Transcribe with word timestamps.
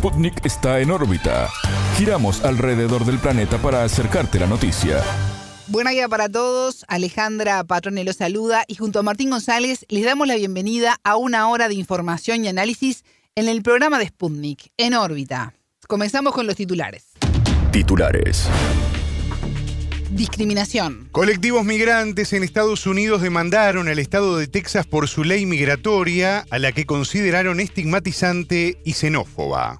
Sputnik 0.00 0.46
está 0.46 0.80
en 0.80 0.90
órbita. 0.90 1.50
Giramos 1.98 2.42
alrededor 2.42 3.04
del 3.04 3.18
planeta 3.18 3.58
para 3.58 3.84
acercarte 3.84 4.40
la 4.40 4.46
noticia. 4.46 5.02
Buena 5.66 5.90
día 5.90 6.08
para 6.08 6.30
todos. 6.30 6.86
Alejandra 6.88 7.62
Patrone 7.64 8.02
los 8.02 8.16
saluda 8.16 8.64
y 8.66 8.76
junto 8.76 9.00
a 9.00 9.02
Martín 9.02 9.28
González 9.28 9.84
les 9.90 10.02
damos 10.02 10.26
la 10.26 10.36
bienvenida 10.36 10.96
a 11.04 11.16
una 11.16 11.50
hora 11.50 11.68
de 11.68 11.74
información 11.74 12.42
y 12.42 12.48
análisis 12.48 13.04
en 13.34 13.46
el 13.50 13.62
programa 13.62 13.98
de 13.98 14.06
Sputnik, 14.06 14.72
en 14.78 14.94
órbita. 14.94 15.52
Comenzamos 15.86 16.32
con 16.32 16.46
los 16.46 16.56
titulares. 16.56 17.08
Titulares. 17.70 18.48
Discriminación. 20.08 21.10
Colectivos 21.12 21.66
migrantes 21.66 22.32
en 22.32 22.42
Estados 22.42 22.86
Unidos 22.86 23.20
demandaron 23.20 23.86
al 23.86 23.98
estado 23.98 24.38
de 24.38 24.48
Texas 24.48 24.86
por 24.86 25.08
su 25.08 25.24
ley 25.24 25.44
migratoria, 25.44 26.46
a 26.50 26.58
la 26.58 26.72
que 26.72 26.86
consideraron 26.86 27.60
estigmatizante 27.60 28.80
y 28.82 28.94
xenófoba. 28.94 29.78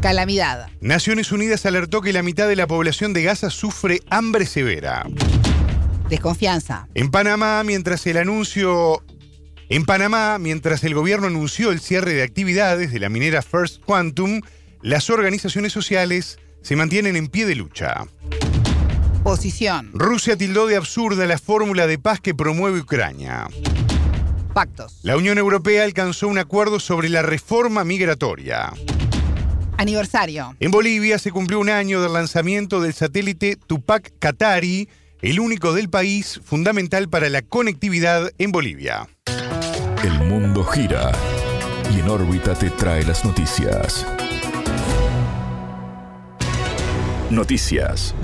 Calamidad. 0.00 0.70
Naciones 0.80 1.32
Unidas 1.32 1.66
alertó 1.66 2.00
que 2.00 2.12
la 2.12 2.22
mitad 2.22 2.48
de 2.48 2.56
la 2.56 2.66
población 2.66 3.12
de 3.12 3.24
Gaza 3.24 3.50
sufre 3.50 4.00
hambre 4.10 4.46
severa. 4.46 5.06
Desconfianza. 6.08 6.88
En 6.94 7.10
Panamá, 7.10 7.62
mientras 7.64 8.06
el 8.06 8.16
anuncio 8.16 9.02
en 9.68 9.84
Panamá, 9.84 10.38
mientras 10.38 10.82
el 10.84 10.94
gobierno 10.94 11.26
anunció 11.26 11.72
el 11.72 11.80
cierre 11.80 12.14
de 12.14 12.22
actividades 12.22 12.92
de 12.92 13.00
la 13.00 13.08
minera 13.08 13.42
First 13.42 13.82
Quantum, 13.84 14.40
las 14.80 15.10
organizaciones 15.10 15.72
sociales 15.72 16.38
se 16.62 16.76
mantienen 16.76 17.16
en 17.16 17.26
pie 17.26 17.44
de 17.44 17.56
lucha. 17.56 18.06
Posición. 19.22 19.90
Rusia 19.92 20.36
tildó 20.36 20.66
de 20.66 20.76
absurda 20.76 21.26
la 21.26 21.38
fórmula 21.38 21.86
de 21.86 21.98
paz 21.98 22.20
que 22.20 22.34
promueve 22.34 22.80
Ucrania. 22.80 23.48
Pactos. 24.54 25.00
La 25.02 25.16
Unión 25.16 25.36
Europea 25.36 25.84
alcanzó 25.84 26.28
un 26.28 26.38
acuerdo 26.38 26.80
sobre 26.80 27.08
la 27.08 27.22
reforma 27.22 27.84
migratoria. 27.84 28.72
Aniversario. 29.78 30.56
En 30.58 30.72
Bolivia 30.72 31.20
se 31.20 31.30
cumplió 31.30 31.60
un 31.60 31.70
año 31.70 32.02
del 32.02 32.12
lanzamiento 32.12 32.80
del 32.80 32.94
satélite 32.94 33.56
Tupac 33.66 34.12
Katari, 34.18 34.88
el 35.22 35.38
único 35.38 35.72
del 35.72 35.88
país 35.88 36.40
fundamental 36.44 37.08
para 37.08 37.28
la 37.28 37.42
conectividad 37.42 38.32
en 38.38 38.50
Bolivia. 38.50 39.08
El 40.02 40.18
mundo 40.24 40.64
gira 40.64 41.12
y 41.94 42.00
en 42.00 42.08
órbita 42.08 42.54
te 42.54 42.70
trae 42.70 43.04
las 43.04 43.24
noticias. 43.24 44.04
Noticias. 47.30 48.16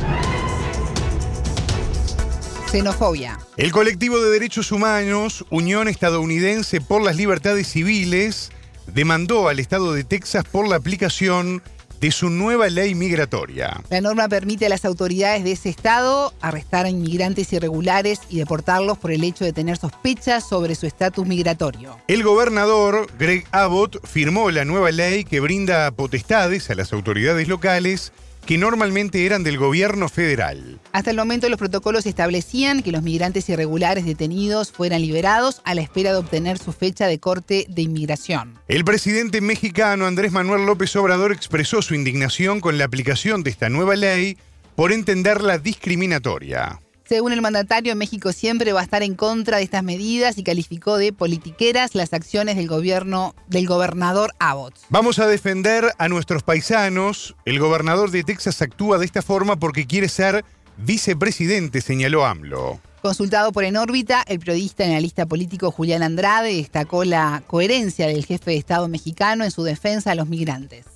Xenofobia. 2.69 3.39
El 3.57 3.71
colectivo 3.71 4.19
de 4.19 4.31
derechos 4.31 4.73
humanos, 4.73 5.45
Unión 5.51 5.87
Estadounidense 5.87 6.81
por 6.81 7.01
las 7.03 7.15
Libertades 7.15 7.69
Civiles, 7.69 8.51
demandó 8.87 9.49
al 9.49 9.59
Estado 9.59 9.93
de 9.93 10.05
Texas 10.05 10.45
por 10.51 10.69
la 10.69 10.77
aplicación 10.77 11.63
de 12.01 12.11
su 12.11 12.29
nueva 12.29 12.69
ley 12.69 12.95
migratoria. 12.95 13.81
La 13.89 14.03
norma 14.03 14.29
permite 14.29 14.67
a 14.67 14.69
las 14.69 14.85
autoridades 14.85 15.43
de 15.43 15.53
ese 15.53 15.71
estado 15.71 16.35
arrestar 16.43 16.85
a 16.85 16.91
inmigrantes 16.91 17.51
irregulares 17.53 18.21
y 18.29 18.39
deportarlos 18.39 18.99
por 18.99 19.11
el 19.11 19.25
hecho 19.25 19.45
de 19.45 19.55
tener 19.55 19.79
sospechas 19.79 20.47
sobre 20.47 20.75
su 20.75 20.87
estatus 20.87 21.27
migratorio. 21.27 21.97
El 22.07 22.23
gobernador 22.23 23.07
Greg 23.19 23.47
Abbott 23.53 24.07
firmó 24.07 24.51
la 24.51 24.67
nueva 24.67 24.91
ley 24.91 25.25
que 25.25 25.41
brinda 25.41 25.91
potestades 25.93 26.69
a 26.69 26.75
las 26.75 26.93
autoridades 26.93 27.49
locales 27.49 28.13
que 28.47 28.59
normalmente 28.59 29.27
eran 29.27 29.43
del 29.43 29.59
gobierno 29.59 30.09
federal. 30.09 30.81
Hasta 30.93 31.11
el 31.11 31.17
momento 31.17 31.49
los 31.49 31.59
protocolos 31.59 32.07
establecían 32.07 32.83
que 32.83 32.93
los 32.93 33.03
migrantes 33.03 33.49
irregulares 33.49 34.05
detenidos 34.05 34.73
fueran 34.73 35.03
liberados 35.03 35.61
a 35.65 35.75
la 35.75 35.81
espera 35.81 36.13
de 36.13 36.19
obtener 36.19 36.59
su 36.59 36.73
fecha 36.73 37.07
de 37.07 37.19
corte 37.19 37.67
de 37.69 37.83
inmigración. 37.83 38.59
El 38.69 38.85
presidente 38.85 39.41
mexicano 39.41 40.07
Andrés 40.07 40.33
Manuel 40.33 40.67
López 40.67 40.95
Obrador 40.97 41.33
expresó 41.33 41.83
su 41.83 41.95
indignación 41.95 42.61
con 42.61 42.79
la 42.79 42.85
aplicación 42.85 43.43
de 43.43 43.51
esta 43.51 43.69
nueva 43.69 43.97
ley 43.97 44.37
por 44.77 44.93
entenderla 44.93 45.59
discriminatoria. 45.59 46.81
Según 47.07 47.33
el 47.33 47.43
mandatario, 47.43 47.95
México 47.97 48.33
siempre 48.33 48.73
va 48.73 48.81
a 48.81 48.85
estar 48.85 49.03
en 49.03 49.15
contra 49.15 49.59
de 49.59 49.63
estas 49.63 49.83
medidas 49.83 50.39
y 50.39 50.43
calificó 50.43 50.97
de 50.97 51.13
politiqueras 51.13 51.95
las 51.95 52.15
acciones 52.15 52.57
del 52.57 52.67
gobierno 52.67 53.35
del 53.47 53.67
gobernador 53.67 54.33
Abbott. 54.39 54.75
Vamos 54.89 55.19
a 55.19 55.27
defender 55.27 55.93
a 55.99 56.09
nuestros 56.09 56.43
paisanos. 56.43 57.37
El 57.45 57.59
gobernador 57.59 58.11
de 58.11 58.25
Texas 58.25 58.63
actúa 58.63 58.97
de 58.97 59.05
esta 59.05 59.21
forma 59.21 59.57
porque 59.57 59.87
quiere 59.87 60.09
ser 60.09 60.47
vicepresidente, 60.79 61.83
señaló 61.83 62.25
AMLO. 62.25 62.81
Consultado 63.03 63.53
por 63.53 63.65
En 63.65 63.77
órbita, 63.77 64.25
el 64.27 64.39
periodista 64.39 64.87
y 64.87 64.91
analista 64.93 65.27
político 65.27 65.71
Julián 65.71 66.03
Andrade 66.03 66.55
destacó 66.55 67.05
la 67.05 67.43
coherencia 67.47 68.07
del 68.07 68.25
jefe 68.25 68.53
de 68.53 68.57
Estado 68.57 68.89
mexicano 68.89 69.45
en 69.45 69.51
su 69.51 69.63
defensa 69.63 70.13
a 70.13 70.15
los 70.15 70.27
migrantes. 70.27 70.87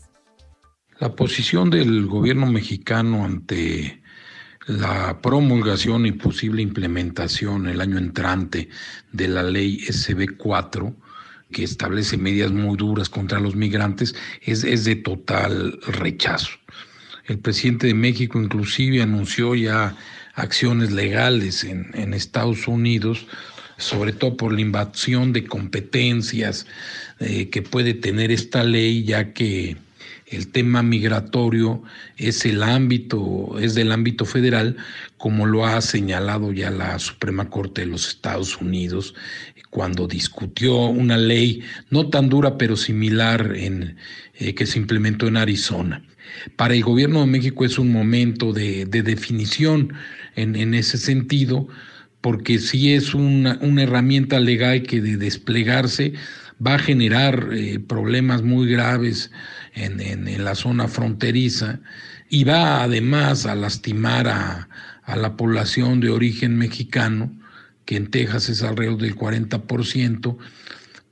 La 0.99 1.15
posición 1.15 1.69
del 1.69 2.07
gobierno 2.07 2.47
mexicano 2.47 3.27
ante 3.27 4.01
la 4.69 5.21
promulgación 5.23 6.05
y 6.05 6.13
posible 6.13 6.61
implementación 6.61 7.67
el 7.67 7.81
año 7.81 7.97
entrante 7.97 8.69
de 9.13 9.27
la 9.27 9.43
ley 9.43 9.79
SB4, 9.81 10.95
que 11.51 11.65
establece 11.65 12.19
medidas 12.19 12.53
muy 12.53 12.77
duras 12.77 13.09
contra 13.09 13.41
los 13.41 13.57
migrantes, 13.57 14.15
es, 14.43 14.65
es 14.65 14.85
de 14.85 14.97
total 14.97 15.81
rechazo. 15.87 16.51
El 17.25 17.39
presidente 17.39 17.87
de 17.87 17.95
México 17.95 18.41
inclusive 18.41 19.03
anunció 19.03 19.55
ya 19.55 19.97
acciones 20.35 20.93
legales 20.93 21.65
en, 21.65 21.91
en 21.95 22.13
Estados 22.13 22.69
Unidos, 22.69 23.27
sobre 23.79 24.13
todo 24.13 24.37
por 24.37 24.53
la 24.53 24.61
invasión 24.61 25.33
de 25.33 25.47
competencias 25.47 26.67
eh, 27.21 27.49
que 27.49 27.63
puede 27.63 27.95
tener 27.95 28.31
esta 28.31 28.65
ley, 28.65 29.05
ya 29.05 29.33
que 29.33 29.79
el 30.31 30.49
tema 30.49 30.83
migratorio 30.83 31.83
es 32.17 32.45
el 32.45 32.63
ámbito, 32.63 33.59
es 33.59 33.75
del 33.75 33.93
ámbito 33.93 34.25
federal, 34.25 34.77
como 35.17 35.47
lo 35.47 35.67
ha 35.67 35.81
señalado 35.81 36.53
ya 36.53 36.71
la 36.71 36.99
Suprema 36.99 37.49
Corte 37.51 37.83
de 37.83 37.89
los 37.89 38.09
Estados 38.09 38.57
Unidos 38.59 39.15
cuando 39.71 40.07
discutió 40.07 40.87
una 40.87 41.17
ley 41.17 41.63
no 41.91 42.09
tan 42.09 42.29
dura 42.29 42.57
pero 42.57 42.77
similar 42.77 43.55
en, 43.57 43.97
eh, 44.35 44.55
que 44.55 44.67
se 44.67 44.79
implementó 44.79 45.29
en 45.29 45.37
Arizona. 45.37 46.03
Para 46.57 46.75
el 46.75 46.83
gobierno 46.83 47.21
de 47.21 47.27
México 47.27 47.65
es 47.65 47.79
un 47.79 47.93
momento 47.93 48.53
de, 48.53 48.87
de 48.87 49.03
definición 49.03 49.93
en, 50.37 50.57
en, 50.57 50.75
ese 50.75 50.99
sentido, 50.99 51.69
porque 52.21 52.59
si 52.59 52.93
es 52.93 53.15
una, 53.15 53.59
una 53.61 53.83
herramienta 53.83 54.41
legal 54.41 54.83
que 54.83 55.01
de 55.01 55.17
desplegarse 55.17 56.15
va 56.65 56.75
a 56.75 56.79
generar 56.79 57.51
eh, 57.53 57.79
problemas 57.79 58.43
muy 58.43 58.69
graves 58.71 59.31
en, 59.75 60.01
en, 60.01 60.45
la 60.45 60.55
zona 60.55 60.89
fronteriza 60.89 61.81
y 62.29 62.45
va 62.45 62.83
además 62.83 63.47
a 63.47 63.55
lastimar 63.55 64.29
a, 64.29 64.69
a, 65.05 65.17
la 65.17 65.37
población 65.37 66.01
de 66.01 66.11
origen 66.11 66.57
mexicano, 66.57 67.33
que 67.85 67.97
en 67.97 68.11
Texas 68.11 68.49
es 68.49 68.63
alrededor 68.63 68.99
del 68.99 69.17
40%, 69.17 70.37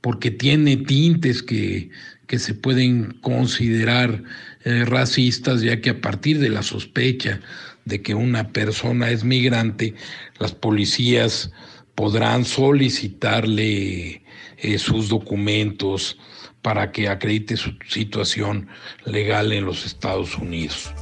porque 0.01 0.31
tiene 0.31 0.77
tintes 0.77 1.43
que, 1.43 1.91
que 2.27 2.39
se 2.39 2.55
pueden 2.55 3.13
considerar 3.21 4.23
eh, 4.65 4.85
racistas, 4.85 5.63
ya 5.63 5.81
que 5.81 5.91
a 5.91 6.01
partir 6.01 6.39
de 6.39 6.51
la 6.51 6.63
sospecha 6.63 7.41
de 7.85 8.03
que 8.03 8.15
una 8.15 8.49
persona 8.49 9.11
es 9.11 9.25
migrante, 9.25 9.95
las 10.39 10.53
policías 10.53 11.53
podrán 11.97 12.45
solicitarle 12.45 14.23
eh, 14.59 14.79
sus 14.79 15.09
documentos 15.09 16.17
para 16.63 16.93
que 16.93 17.09
acredite 17.09 17.57
su 17.57 17.73
situación 17.89 18.69
legal 19.05 19.53
en 19.53 19.65
los 19.65 19.85
Estados 19.85 20.37
Unidos. 20.37 20.93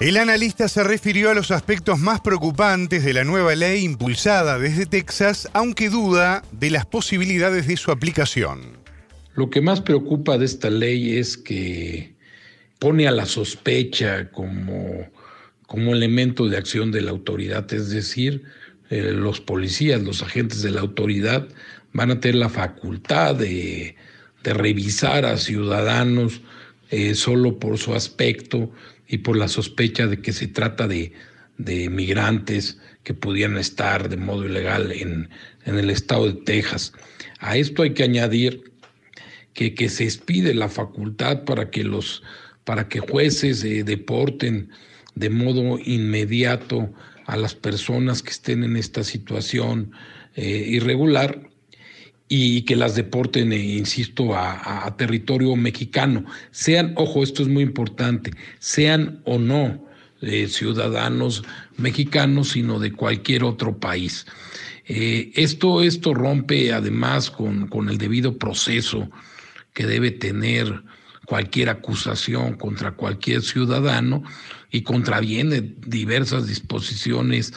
El 0.00 0.16
analista 0.16 0.66
se 0.66 0.82
refirió 0.82 1.30
a 1.30 1.34
los 1.34 1.50
aspectos 1.50 1.98
más 1.98 2.20
preocupantes 2.22 3.04
de 3.04 3.12
la 3.12 3.22
nueva 3.22 3.54
ley 3.54 3.84
impulsada 3.84 4.58
desde 4.58 4.86
Texas, 4.86 5.48
aunque 5.52 5.90
duda 5.90 6.42
de 6.52 6.70
las 6.70 6.86
posibilidades 6.86 7.66
de 7.66 7.76
su 7.76 7.90
aplicación. 7.90 8.78
Lo 9.34 9.50
que 9.50 9.60
más 9.60 9.82
preocupa 9.82 10.38
de 10.38 10.46
esta 10.46 10.70
ley 10.70 11.18
es 11.18 11.36
que 11.36 12.14
pone 12.78 13.06
a 13.06 13.10
la 13.10 13.26
sospecha 13.26 14.30
como, 14.30 15.06
como 15.66 15.92
elemento 15.92 16.48
de 16.48 16.56
acción 16.56 16.90
de 16.90 17.02
la 17.02 17.10
autoridad, 17.10 17.72
es 17.74 17.90
decir, 17.90 18.42
eh, 18.90 19.12
los 19.12 19.40
policías, 19.40 20.02
los 20.02 20.22
agentes 20.22 20.62
de 20.62 20.72
la 20.72 20.80
autoridad 20.80 21.48
van 21.92 22.10
a 22.10 22.20
tener 22.20 22.36
la 22.36 22.48
facultad 22.48 23.34
de, 23.34 23.96
de 24.42 24.54
revisar 24.54 25.24
a 25.24 25.36
ciudadanos 25.36 26.42
eh, 26.90 27.14
solo 27.14 27.58
por 27.58 27.78
su 27.78 27.94
aspecto 27.94 28.72
y 29.06 29.18
por 29.18 29.36
la 29.36 29.48
sospecha 29.48 30.06
de 30.06 30.20
que 30.20 30.32
se 30.32 30.48
trata 30.48 30.88
de, 30.88 31.12
de 31.56 31.88
migrantes 31.88 32.78
que 33.04 33.14
pudieran 33.14 33.58
estar 33.58 34.08
de 34.08 34.16
modo 34.16 34.44
ilegal 34.44 34.92
en, 34.92 35.28
en, 35.64 35.78
el 35.78 35.90
estado 35.90 36.26
de 36.26 36.40
Texas. 36.42 36.92
A 37.38 37.56
esto 37.56 37.82
hay 37.82 37.94
que 37.94 38.02
añadir 38.02 38.72
que, 39.54 39.74
que 39.74 39.88
se 39.88 40.04
expide 40.04 40.54
la 40.54 40.68
facultad 40.68 41.44
para 41.44 41.70
que, 41.70 41.84
los, 41.84 42.22
para 42.64 42.88
que 42.88 43.00
jueces 43.00 43.62
eh, 43.64 43.84
deporten 43.84 44.70
de 45.14 45.30
modo 45.30 45.78
inmediato 45.84 46.92
a 47.30 47.36
las 47.36 47.54
personas 47.54 48.22
que 48.22 48.30
estén 48.30 48.64
en 48.64 48.76
esta 48.76 49.04
situación 49.04 49.92
eh, 50.34 50.64
irregular 50.66 51.48
y 52.28 52.62
que 52.62 52.74
las 52.74 52.96
deporten, 52.96 53.52
eh, 53.52 53.58
insisto, 53.58 54.34
a, 54.34 54.92
territorio 54.96 55.54
mexicano. 55.54 56.24
Sean, 56.50 56.92
ojo, 56.96 57.22
esto 57.22 57.42
es 57.42 57.48
muy 57.48 57.62
importante, 57.62 58.32
sean 58.58 59.22
o 59.24 59.38
no 59.38 59.86
eh, 60.22 60.48
ciudadanos 60.48 61.44
mexicanos, 61.76 62.48
sino 62.50 62.80
de 62.80 62.92
cualquier 62.92 63.44
otro 63.44 63.78
país. 63.78 64.26
Esto, 64.84 65.82
esto 65.82 66.14
rompe 66.14 66.72
además 66.72 67.30
con, 67.30 67.68
con 67.68 67.88
el 67.88 67.96
debido 67.96 68.38
proceso 68.38 69.08
que 69.72 69.86
debe 69.86 70.10
tener 70.10 70.82
cualquier 71.30 71.68
acusación 71.68 72.54
contra 72.54 72.90
cualquier 72.90 73.42
ciudadano 73.42 74.24
y 74.72 74.82
contraviene 74.82 75.60
diversas 75.60 76.48
disposiciones 76.48 77.52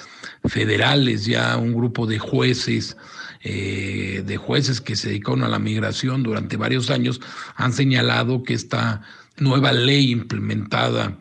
federales, 0.45 1.25
ya 1.25 1.57
un 1.57 1.73
grupo 1.73 2.05
de 2.05 2.19
jueces 2.19 2.95
eh, 3.41 4.21
de 4.27 4.37
jueces 4.37 4.79
que 4.79 4.95
se 4.95 5.07
dedicaron 5.09 5.41
a 5.43 5.49
la 5.49 5.57
migración 5.57 6.21
durante 6.21 6.55
varios 6.55 6.91
años 6.91 7.19
han 7.55 7.73
señalado 7.73 8.43
que 8.43 8.53
esta 8.53 9.01
nueva 9.37 9.71
ley 9.71 10.11
implementada 10.11 11.17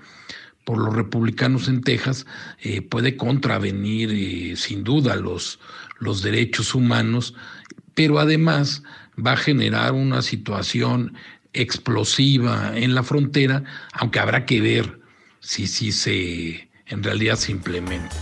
por 0.65 0.77
los 0.77 0.95
republicanos 0.95 1.69
en 1.69 1.81
Texas 1.81 2.27
eh, 2.61 2.83
puede 2.83 3.17
contravenir 3.17 4.11
eh, 4.13 4.57
sin 4.57 4.85
duda 4.85 5.17
los, 5.17 5.59
los 6.01 6.21
derechos 6.21 6.75
humanos, 6.75 7.35
pero 7.95 8.19
además 8.19 8.83
va 9.19 9.33
a 9.33 9.39
generar 9.39 9.95
una 9.95 10.21
situación 10.21 11.15
explosiva 11.53 12.73
en 12.75 12.95
la 12.95 13.03
frontera, 13.03 13.65
aunque 13.93 14.19
habrá 14.19 14.47
que 14.47 14.61
ver 14.61 15.01
si, 15.41 15.67
si 15.67 15.93
se 15.93 16.69
en 16.87 17.03
realidad 17.03 17.37
se 17.37 17.53
implementa. 17.53 18.15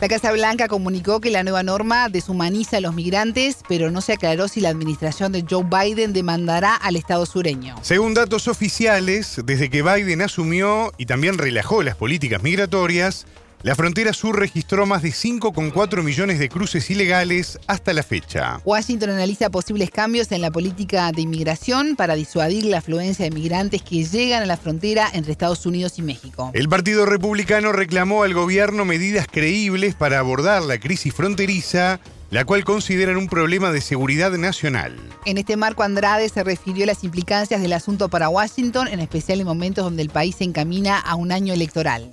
La 0.00 0.08
Casa 0.08 0.32
Blanca 0.32 0.68
comunicó 0.68 1.20
que 1.20 1.30
la 1.30 1.44
nueva 1.44 1.62
norma 1.62 2.08
deshumaniza 2.08 2.78
a 2.78 2.80
los 2.80 2.94
migrantes, 2.94 3.58
pero 3.68 3.90
no 3.90 4.00
se 4.00 4.12
aclaró 4.12 4.48
si 4.48 4.60
la 4.60 4.68
administración 4.68 5.32
de 5.32 5.46
Joe 5.48 5.64
Biden 5.64 6.12
demandará 6.12 6.74
al 6.74 6.96
Estado 6.96 7.24
sureño. 7.24 7.76
Según 7.80 8.12
datos 8.12 8.48
oficiales, 8.48 9.40
desde 9.44 9.70
que 9.70 9.82
Biden 9.82 10.20
asumió 10.20 10.92
y 10.98 11.06
también 11.06 11.38
relajó 11.38 11.82
las 11.82 11.96
políticas 11.96 12.42
migratorias, 12.42 13.26
la 13.64 13.74
frontera 13.74 14.12
sur 14.12 14.38
registró 14.38 14.84
más 14.84 15.00
de 15.00 15.08
5,4 15.08 16.02
millones 16.02 16.38
de 16.38 16.50
cruces 16.50 16.90
ilegales 16.90 17.58
hasta 17.66 17.94
la 17.94 18.02
fecha. 18.02 18.60
Washington 18.62 19.08
analiza 19.08 19.48
posibles 19.48 19.90
cambios 19.90 20.30
en 20.32 20.42
la 20.42 20.50
política 20.50 21.10
de 21.12 21.22
inmigración 21.22 21.96
para 21.96 22.14
disuadir 22.14 22.66
la 22.66 22.78
afluencia 22.78 23.24
de 23.24 23.30
migrantes 23.30 23.80
que 23.80 24.04
llegan 24.04 24.42
a 24.42 24.46
la 24.46 24.58
frontera 24.58 25.08
entre 25.14 25.32
Estados 25.32 25.64
Unidos 25.64 25.98
y 25.98 26.02
México. 26.02 26.50
El 26.52 26.68
Partido 26.68 27.06
Republicano 27.06 27.72
reclamó 27.72 28.22
al 28.22 28.34
gobierno 28.34 28.84
medidas 28.84 29.26
creíbles 29.30 29.94
para 29.94 30.18
abordar 30.18 30.62
la 30.62 30.78
crisis 30.78 31.14
fronteriza 31.14 32.00
la 32.30 32.44
cual 32.44 32.64
consideran 32.64 33.16
un 33.16 33.28
problema 33.28 33.70
de 33.70 33.80
seguridad 33.80 34.32
nacional. 34.32 34.94
En 35.24 35.38
este 35.38 35.56
marco, 35.56 35.84
Andrade 35.84 36.28
se 36.28 36.42
refirió 36.42 36.82
a 36.82 36.88
las 36.88 37.04
implicancias 37.04 37.62
del 37.62 37.72
asunto 37.72 38.08
para 38.08 38.28
Washington, 38.28 38.88
en 38.88 39.00
especial 39.00 39.40
en 39.40 39.46
momentos 39.46 39.84
donde 39.84 40.02
el 40.02 40.10
país 40.10 40.34
se 40.36 40.44
encamina 40.44 40.98
a 40.98 41.14
un 41.14 41.30
año 41.30 41.54
electoral. 41.54 42.10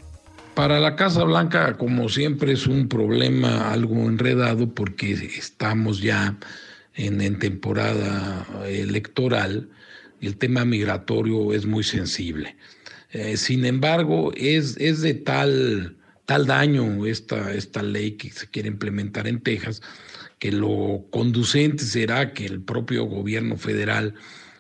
Para 0.56 0.80
la 0.80 0.96
Casa 0.96 1.24
Blanca, 1.24 1.78
como 1.78 2.10
siempre, 2.10 2.54
es 2.54 2.68
un 2.68 2.88
problema 2.88 3.72
algo 3.72 3.96
enredado 4.08 4.74
porque 4.74 5.14
estamos 5.14 6.02
ya 6.02 6.38
en, 6.94 7.40
temporada 7.40 8.46
electoral 8.68 9.70
y 10.20 10.28
el 10.28 10.38
tema 10.38 10.66
migratorio 10.66 11.54
es 11.54 11.66
muy 11.66 11.84
sensible. 11.84 12.58
Eh, 13.12 13.38
sin 13.38 13.66
embargo, 13.66 14.32
es, 14.36 14.78
es 14.78 15.02
de 15.02 15.14
tal, 15.14 15.96
tal 16.26 16.46
daño 16.46 17.06
esta, 17.06 17.54
esta 17.54 17.82
ley 17.82 18.12
que 18.12 18.30
se 18.32 18.48
quiere 18.48 18.68
implementar 18.68 19.28
en 19.28 19.42
Texas 19.42 19.82
que 20.42 20.52
lo 20.52 21.06
conducente 21.12 21.84
será 21.84 22.34
que 22.34 22.48
el 22.48 22.62
propio 22.62 23.06
gobierno 23.06 23.58
federal 23.58 24.16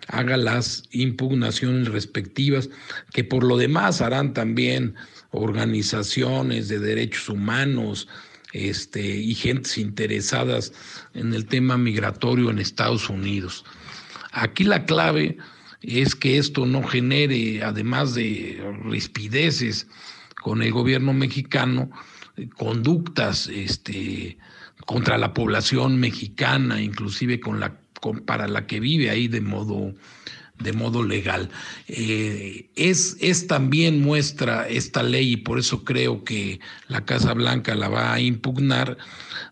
haga 0.07 0.37
las 0.37 0.83
impugnaciones 0.91 1.87
respectivas, 1.87 2.69
que 3.11 3.23
por 3.23 3.43
lo 3.43 3.57
demás 3.57 3.99
harán 3.99 4.33
también 4.33 4.93
organizaciones 5.31 6.67
de 6.67 6.79
derechos 6.79 7.29
humanos 7.29 8.07
este, 8.53 9.01
y 9.01 9.33
gentes 9.33 9.77
interesadas 9.77 10.73
en 11.13 11.33
el 11.33 11.45
tema 11.45 11.77
migratorio 11.77 12.49
en 12.49 12.59
Estados 12.59 13.09
Unidos. 13.09 13.65
Aquí 14.31 14.63
la 14.63 14.85
clave 14.85 15.37
es 15.81 16.15
que 16.15 16.37
esto 16.37 16.65
no 16.65 16.83
genere, 16.83 17.63
además 17.63 18.13
de 18.13 18.61
rispideces 18.83 19.87
con 20.41 20.61
el 20.61 20.71
gobierno 20.71 21.13
mexicano, 21.13 21.89
conductas 22.57 23.47
este, 23.47 24.37
contra 24.85 25.17
la 25.17 25.33
población 25.33 25.99
mexicana, 25.99 26.81
inclusive 26.81 27.39
con 27.39 27.59
la, 27.59 27.79
para 28.25 28.47
la 28.47 28.67
que 28.67 28.79
vive 28.79 29.09
ahí 29.09 29.27
de 29.27 29.41
modo 29.41 29.93
de 30.61 30.73
modo 30.73 31.03
legal. 31.03 31.49
Eh, 31.87 32.69
es, 32.75 33.17
es 33.19 33.47
también 33.47 34.01
muestra 34.01 34.67
esta 34.67 35.03
ley, 35.03 35.33
y 35.33 35.37
por 35.37 35.59
eso 35.59 35.83
creo 35.83 36.23
que 36.23 36.59
la 36.87 37.05
Casa 37.05 37.33
Blanca 37.33 37.75
la 37.75 37.89
va 37.89 38.13
a 38.13 38.19
impugnar, 38.19 38.97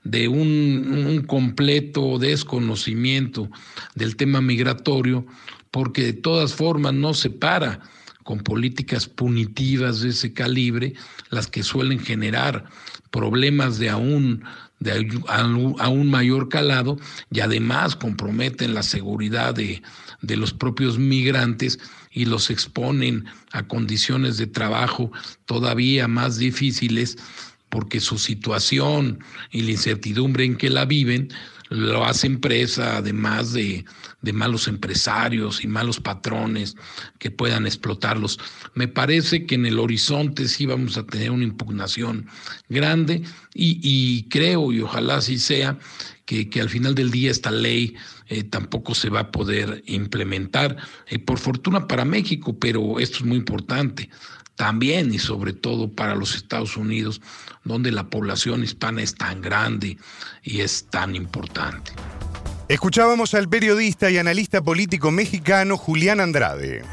de 0.03 0.27
un, 0.27 1.05
un 1.07 1.21
completo 1.23 2.19
desconocimiento 2.19 3.49
del 3.95 4.15
tema 4.15 4.41
migratorio, 4.41 5.25
porque 5.71 6.03
de 6.03 6.13
todas 6.13 6.53
formas 6.53 6.93
no 6.93 7.13
se 7.13 7.29
para 7.29 7.81
con 8.23 8.39
políticas 8.39 9.07
punitivas 9.07 10.01
de 10.01 10.09
ese 10.09 10.33
calibre, 10.33 10.93
las 11.31 11.47
que 11.47 11.63
suelen 11.63 11.99
generar 11.99 12.65
problemas 13.09 13.79
de 13.79 13.89
aún 13.89 14.43
de 14.79 15.09
aún 15.77 16.09
mayor 16.09 16.47
calado 16.47 16.97
y 17.31 17.41
además 17.41 17.95
comprometen 17.95 18.73
la 18.73 18.83
seguridad 18.83 19.53
de, 19.53 19.81
de 20.21 20.37
los 20.37 20.53
propios 20.53 20.97
migrantes 20.97 21.79
y 22.11 22.25
los 22.25 22.49
exponen 22.49 23.25
a 23.51 23.67
condiciones 23.67 24.37
de 24.37 24.47
trabajo 24.47 25.11
todavía 25.45 26.07
más 26.07 26.37
difíciles 26.37 27.17
porque 27.69 27.99
su 27.99 28.17
situación 28.17 29.19
y 29.51 29.61
la 29.61 29.71
incertidumbre 29.71 30.43
en 30.43 30.57
que 30.57 30.69
la 30.69 30.85
viven 30.85 31.29
lo 31.69 32.03
hacen 32.05 32.39
presa 32.39 32.97
además 32.97 33.53
de, 33.53 33.85
de, 34.21 34.33
malos 34.33 34.67
empresarios 34.67 35.63
y 35.63 35.67
malos 35.67 35.99
patrones 35.99 36.75
que 37.19 37.31
puedan 37.31 37.65
explotarlos. 37.65 38.39
Me 38.73 38.87
parece 38.87 39.45
que 39.45 39.55
en 39.55 39.65
el 39.65 39.79
horizonte 39.79 40.47
sí 40.47 40.65
vamos 40.65 40.97
a 40.97 41.05
tener 41.05 41.31
una 41.31 41.43
impugnación 41.43 42.27
grande 42.69 43.23
y, 43.53 43.79
y 43.83 44.23
creo 44.29 44.71
y 44.71 44.81
ojalá 44.81 45.17
así 45.17 45.37
sea 45.37 45.77
que, 46.49 46.61
al 46.61 46.69
final 46.69 46.93
del 46.93 47.09
día 47.09 47.31
esta 47.31 47.49
ley 47.49 47.95
eh, 48.27 48.43
tampoco 48.43 48.93
se 48.93 49.09
va 49.09 49.21
a 49.21 49.31
poder 49.31 49.83
implementar, 49.87 50.77
eh, 51.07 51.17
por 51.17 51.39
fortuna 51.39 51.87
para 51.87 52.05
México, 52.05 52.57
pero 52.59 52.99
esto 52.99 53.17
es 53.17 53.25
muy 53.25 53.37
importante 53.37 54.09
también 54.59 55.13
y 55.13 55.19
sobre 55.19 55.53
todo 55.53 55.89
para 55.89 56.15
los 56.15 56.35
Estados 56.35 56.75
Unidos, 56.75 57.21
donde 57.63 57.93
la 57.93 58.09
población 58.09 58.61
hispana 58.61 59.01
es 59.01 59.15
tan 59.15 59.41
grande 59.41 59.97
y 60.43 60.59
es 60.59 60.87
tan 60.89 61.15
importante. 61.15 61.93
Escuchábamos 62.67 63.33
al 63.35 63.47
periodista 63.47 64.11
y 64.11 64.17
analista 64.17 64.61
político 64.61 65.11
mexicano 65.11 65.77
Julián 65.77 66.19
Andrade. 66.19 66.83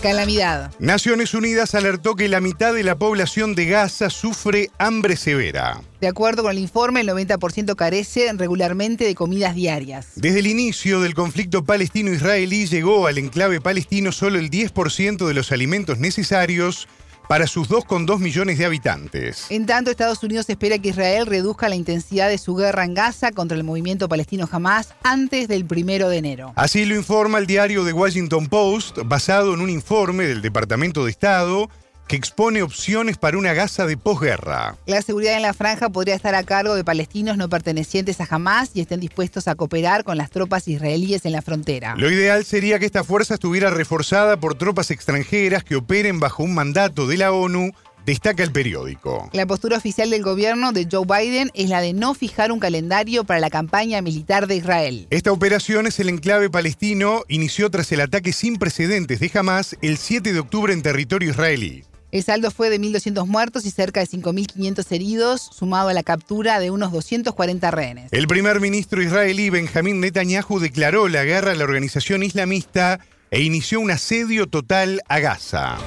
Calamidad. 0.00 0.72
Naciones 0.78 1.34
Unidas 1.34 1.74
alertó 1.74 2.16
que 2.16 2.28
la 2.28 2.40
mitad 2.40 2.72
de 2.72 2.82
la 2.82 2.96
población 2.96 3.54
de 3.54 3.66
Gaza 3.66 4.08
sufre 4.08 4.70
hambre 4.78 5.16
severa. 5.16 5.82
De 6.00 6.08
acuerdo 6.08 6.42
con 6.42 6.52
el 6.52 6.58
informe, 6.58 7.02
el 7.02 7.08
90% 7.08 7.76
carece 7.76 8.32
regularmente 8.32 9.04
de 9.04 9.14
comidas 9.14 9.54
diarias. 9.54 10.12
Desde 10.14 10.38
el 10.38 10.46
inicio 10.46 11.00
del 11.00 11.12
conflicto 11.12 11.64
palestino-israelí 11.64 12.66
llegó 12.66 13.06
al 13.06 13.18
enclave 13.18 13.60
palestino 13.60 14.10
solo 14.10 14.38
el 14.38 14.50
10% 14.50 15.26
de 15.26 15.34
los 15.34 15.52
alimentos 15.52 15.98
necesarios 15.98 16.88
para 17.30 17.46
sus 17.46 17.68
2,2 17.68 18.18
millones 18.18 18.58
de 18.58 18.64
habitantes. 18.64 19.46
En 19.50 19.64
tanto, 19.64 19.92
Estados 19.92 20.20
Unidos 20.24 20.50
espera 20.50 20.80
que 20.80 20.88
Israel 20.88 21.26
reduzca 21.26 21.68
la 21.68 21.76
intensidad 21.76 22.28
de 22.28 22.38
su 22.38 22.56
guerra 22.56 22.84
en 22.84 22.92
Gaza 22.92 23.30
contra 23.30 23.56
el 23.56 23.62
movimiento 23.62 24.08
palestino 24.08 24.48
Hamas 24.50 24.94
antes 25.04 25.46
del 25.46 25.64
primero 25.64 26.08
de 26.08 26.16
enero. 26.16 26.52
Así 26.56 26.84
lo 26.84 26.96
informa 26.96 27.38
el 27.38 27.46
diario 27.46 27.84
The 27.84 27.92
Washington 27.92 28.48
Post, 28.48 28.98
basado 29.04 29.54
en 29.54 29.60
un 29.60 29.70
informe 29.70 30.24
del 30.24 30.42
Departamento 30.42 31.04
de 31.04 31.12
Estado 31.12 31.70
que 32.10 32.16
expone 32.16 32.60
opciones 32.60 33.18
para 33.18 33.38
una 33.38 33.52
Gaza 33.52 33.86
de 33.86 33.96
posguerra. 33.96 34.76
La 34.84 35.00
seguridad 35.00 35.36
en 35.36 35.42
la 35.42 35.54
franja 35.54 35.90
podría 35.90 36.16
estar 36.16 36.34
a 36.34 36.42
cargo 36.42 36.74
de 36.74 36.82
palestinos 36.82 37.36
no 37.36 37.48
pertenecientes 37.48 38.20
a 38.20 38.26
Hamas 38.28 38.72
y 38.74 38.80
estén 38.80 38.98
dispuestos 38.98 39.46
a 39.46 39.54
cooperar 39.54 40.02
con 40.02 40.18
las 40.18 40.28
tropas 40.30 40.66
israelíes 40.66 41.24
en 41.24 41.30
la 41.30 41.40
frontera. 41.40 41.94
Lo 41.96 42.10
ideal 42.10 42.44
sería 42.44 42.80
que 42.80 42.86
esta 42.86 43.04
fuerza 43.04 43.34
estuviera 43.34 43.70
reforzada 43.70 44.40
por 44.40 44.56
tropas 44.56 44.90
extranjeras 44.90 45.62
que 45.62 45.76
operen 45.76 46.18
bajo 46.18 46.42
un 46.42 46.52
mandato 46.52 47.06
de 47.06 47.16
la 47.16 47.30
ONU 47.30 47.70
destaca 48.04 48.42
el 48.42 48.50
periódico. 48.50 49.30
La 49.32 49.46
postura 49.46 49.76
oficial 49.76 50.10
del 50.10 50.24
gobierno 50.24 50.72
de 50.72 50.88
Joe 50.90 51.04
Biden 51.06 51.52
es 51.54 51.68
la 51.68 51.80
de 51.80 51.92
no 51.92 52.14
fijar 52.14 52.50
un 52.50 52.58
calendario 52.58 53.22
para 53.22 53.38
la 53.38 53.50
campaña 53.50 54.02
militar 54.02 54.48
de 54.48 54.56
Israel. 54.56 55.06
Esta 55.10 55.30
operación 55.30 55.86
es 55.86 56.00
el 56.00 56.08
enclave 56.08 56.50
palestino, 56.50 57.22
inició 57.28 57.70
tras 57.70 57.92
el 57.92 58.00
ataque 58.00 58.32
sin 58.32 58.56
precedentes 58.56 59.20
de 59.20 59.30
Hamas 59.32 59.76
el 59.80 59.96
7 59.96 60.32
de 60.32 60.40
octubre 60.40 60.72
en 60.72 60.82
territorio 60.82 61.30
israelí. 61.30 61.84
El 62.12 62.24
saldo 62.24 62.50
fue 62.50 62.70
de 62.70 62.80
1.200 62.80 63.24
muertos 63.26 63.64
y 63.66 63.70
cerca 63.70 64.00
de 64.00 64.06
5.500 64.06 64.84
heridos, 64.90 65.48
sumado 65.52 65.90
a 65.90 65.94
la 65.94 66.02
captura 66.02 66.58
de 66.58 66.72
unos 66.72 66.90
240 66.90 67.70
rehenes. 67.70 68.12
El 68.12 68.26
primer 68.26 68.60
ministro 68.60 69.00
israelí 69.00 69.48
Benjamín 69.48 70.00
Netanyahu 70.00 70.58
declaró 70.58 71.08
la 71.08 71.22
guerra 71.22 71.52
a 71.52 71.54
la 71.54 71.62
organización 71.62 72.24
islamista 72.24 72.98
e 73.30 73.42
inició 73.42 73.78
un 73.78 73.92
asedio 73.92 74.48
total 74.48 75.02
a 75.08 75.20
Gaza. 75.20 75.78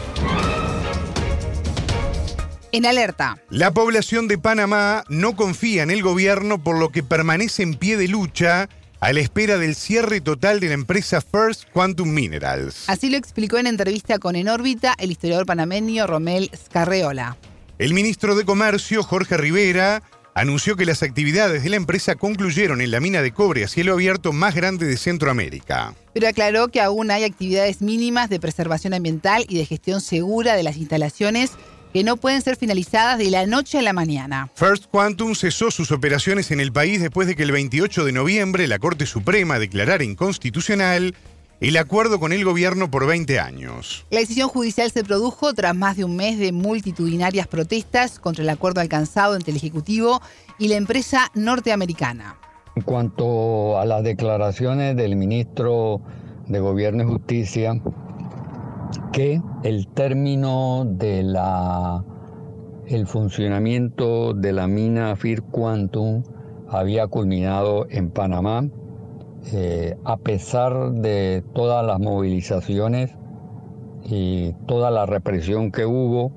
En 2.71 2.85
alerta. 2.85 3.37
La 3.49 3.71
población 3.71 4.29
de 4.29 4.37
Panamá 4.37 5.03
no 5.09 5.35
confía 5.35 5.83
en 5.83 5.91
el 5.91 6.01
gobierno 6.01 6.63
por 6.63 6.79
lo 6.79 6.89
que 6.89 7.03
permanece 7.03 7.63
en 7.63 7.75
pie 7.75 7.97
de 7.97 8.07
lucha 8.07 8.69
a 9.03 9.11
la 9.11 9.19
espera 9.19 9.57
del 9.57 9.75
cierre 9.75 10.21
total 10.21 10.61
de 10.61 10.69
la 10.69 10.75
empresa 10.75 11.19
First 11.19 11.65
Quantum 11.73 12.07
Minerals. 12.07 12.85
Así 12.87 13.09
lo 13.09 13.17
explicó 13.17 13.57
en 13.57 13.67
entrevista 13.67 14.17
con 14.17 14.37
En 14.37 14.47
órbita 14.47 14.95
el 14.97 15.11
historiador 15.11 15.45
panameño 15.45 16.07
Romel 16.07 16.49
Scarreola. 16.55 17.35
El 17.79 17.93
ministro 17.93 18.33
de 18.33 18.45
Comercio, 18.45 19.03
Jorge 19.03 19.35
Rivera, 19.35 20.03
anunció 20.35 20.77
que 20.77 20.85
las 20.85 21.03
actividades 21.03 21.63
de 21.63 21.69
la 21.69 21.75
empresa 21.75 22.15
concluyeron 22.15 22.79
en 22.79 22.91
la 22.91 23.01
mina 23.01 23.21
de 23.21 23.33
cobre 23.33 23.65
a 23.65 23.67
cielo 23.67 23.91
abierto 23.91 24.31
más 24.31 24.55
grande 24.55 24.85
de 24.85 24.95
Centroamérica. 24.95 25.93
Pero 26.13 26.29
aclaró 26.29 26.69
que 26.69 26.79
aún 26.79 27.11
hay 27.11 27.25
actividades 27.25 27.81
mínimas 27.81 28.29
de 28.29 28.39
preservación 28.39 28.93
ambiental 28.93 29.45
y 29.49 29.57
de 29.57 29.65
gestión 29.65 29.99
segura 29.99 30.55
de 30.55 30.63
las 30.63 30.77
instalaciones 30.77 31.51
que 31.93 32.03
no 32.03 32.17
pueden 32.17 32.41
ser 32.41 32.55
finalizadas 32.55 33.19
de 33.19 33.29
la 33.29 33.45
noche 33.45 33.77
a 33.77 33.81
la 33.83 33.93
mañana. 33.93 34.49
First 34.55 34.85
Quantum 34.89 35.35
cesó 35.35 35.69
sus 35.69 35.91
operaciones 35.91 36.49
en 36.49 36.59
el 36.59 36.73
país 36.73 36.99
después 36.99 37.27
de 37.27 37.35
que 37.35 37.43
el 37.43 37.51
28 37.51 38.03
de 38.03 38.11
noviembre 38.11 38.67
la 38.67 38.79
Corte 38.79 39.05
Suprema 39.05 39.59
declarara 39.59 40.03
inconstitucional 40.03 41.15
el 41.61 41.77
acuerdo 41.77 42.19
con 42.19 42.33
el 42.33 42.43
gobierno 42.43 42.91
por 42.91 43.05
20 43.05 43.39
años. 43.39 44.05
La 44.09 44.19
decisión 44.19 44.49
judicial 44.49 44.91
se 44.91 45.03
produjo 45.03 45.53
tras 45.53 45.75
más 45.75 45.95
de 45.95 46.03
un 46.03 46.15
mes 46.15 46.37
de 46.39 46.51
multitudinarias 46.51 47.47
protestas 47.47 48.19
contra 48.19 48.43
el 48.43 48.49
acuerdo 48.49 48.81
alcanzado 48.81 49.35
entre 49.35 49.51
el 49.51 49.57
Ejecutivo 49.57 50.21
y 50.57 50.67
la 50.67 50.75
empresa 50.75 51.31
norteamericana. 51.35 52.37
En 52.75 52.81
cuanto 52.81 53.79
a 53.79 53.85
las 53.85 54.03
declaraciones 54.03 54.97
del 54.97 55.15
ministro 55.15 56.01
de 56.47 56.59
Gobierno 56.59 57.03
y 57.03 57.05
Justicia, 57.05 57.79
que 59.11 59.41
el 59.63 59.87
término 59.87 60.85
de 60.85 61.23
la 61.23 62.03
el 62.87 63.07
funcionamiento 63.07 64.33
de 64.33 64.51
la 64.51 64.67
mina 64.67 65.15
Fir 65.15 65.41
Quantum 65.43 66.23
había 66.67 67.07
culminado 67.07 67.85
en 67.89 68.09
Panamá 68.09 68.65
eh, 69.51 69.97
a 70.05 70.17
pesar 70.17 70.91
de 70.91 71.43
todas 71.53 71.85
las 71.85 71.99
movilizaciones 71.99 73.15
y 74.05 74.53
toda 74.67 74.89
la 74.89 75.05
represión 75.05 75.71
que 75.71 75.85
hubo 75.85 76.31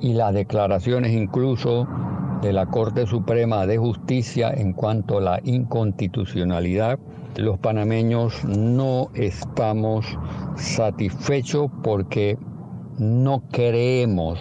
y 0.00 0.12
las 0.12 0.32
declaraciones 0.32 1.12
incluso 1.12 1.88
de 2.42 2.52
la 2.52 2.66
Corte 2.66 3.06
Suprema 3.06 3.66
de 3.66 3.78
Justicia 3.78 4.50
en 4.50 4.72
cuanto 4.72 5.18
a 5.18 5.20
la 5.20 5.40
inconstitucionalidad, 5.42 6.98
los 7.36 7.58
panameños 7.58 8.44
no 8.44 9.10
estamos 9.14 10.06
satisfechos 10.56 11.70
porque 11.82 12.38
no 12.98 13.42
creemos 13.50 14.38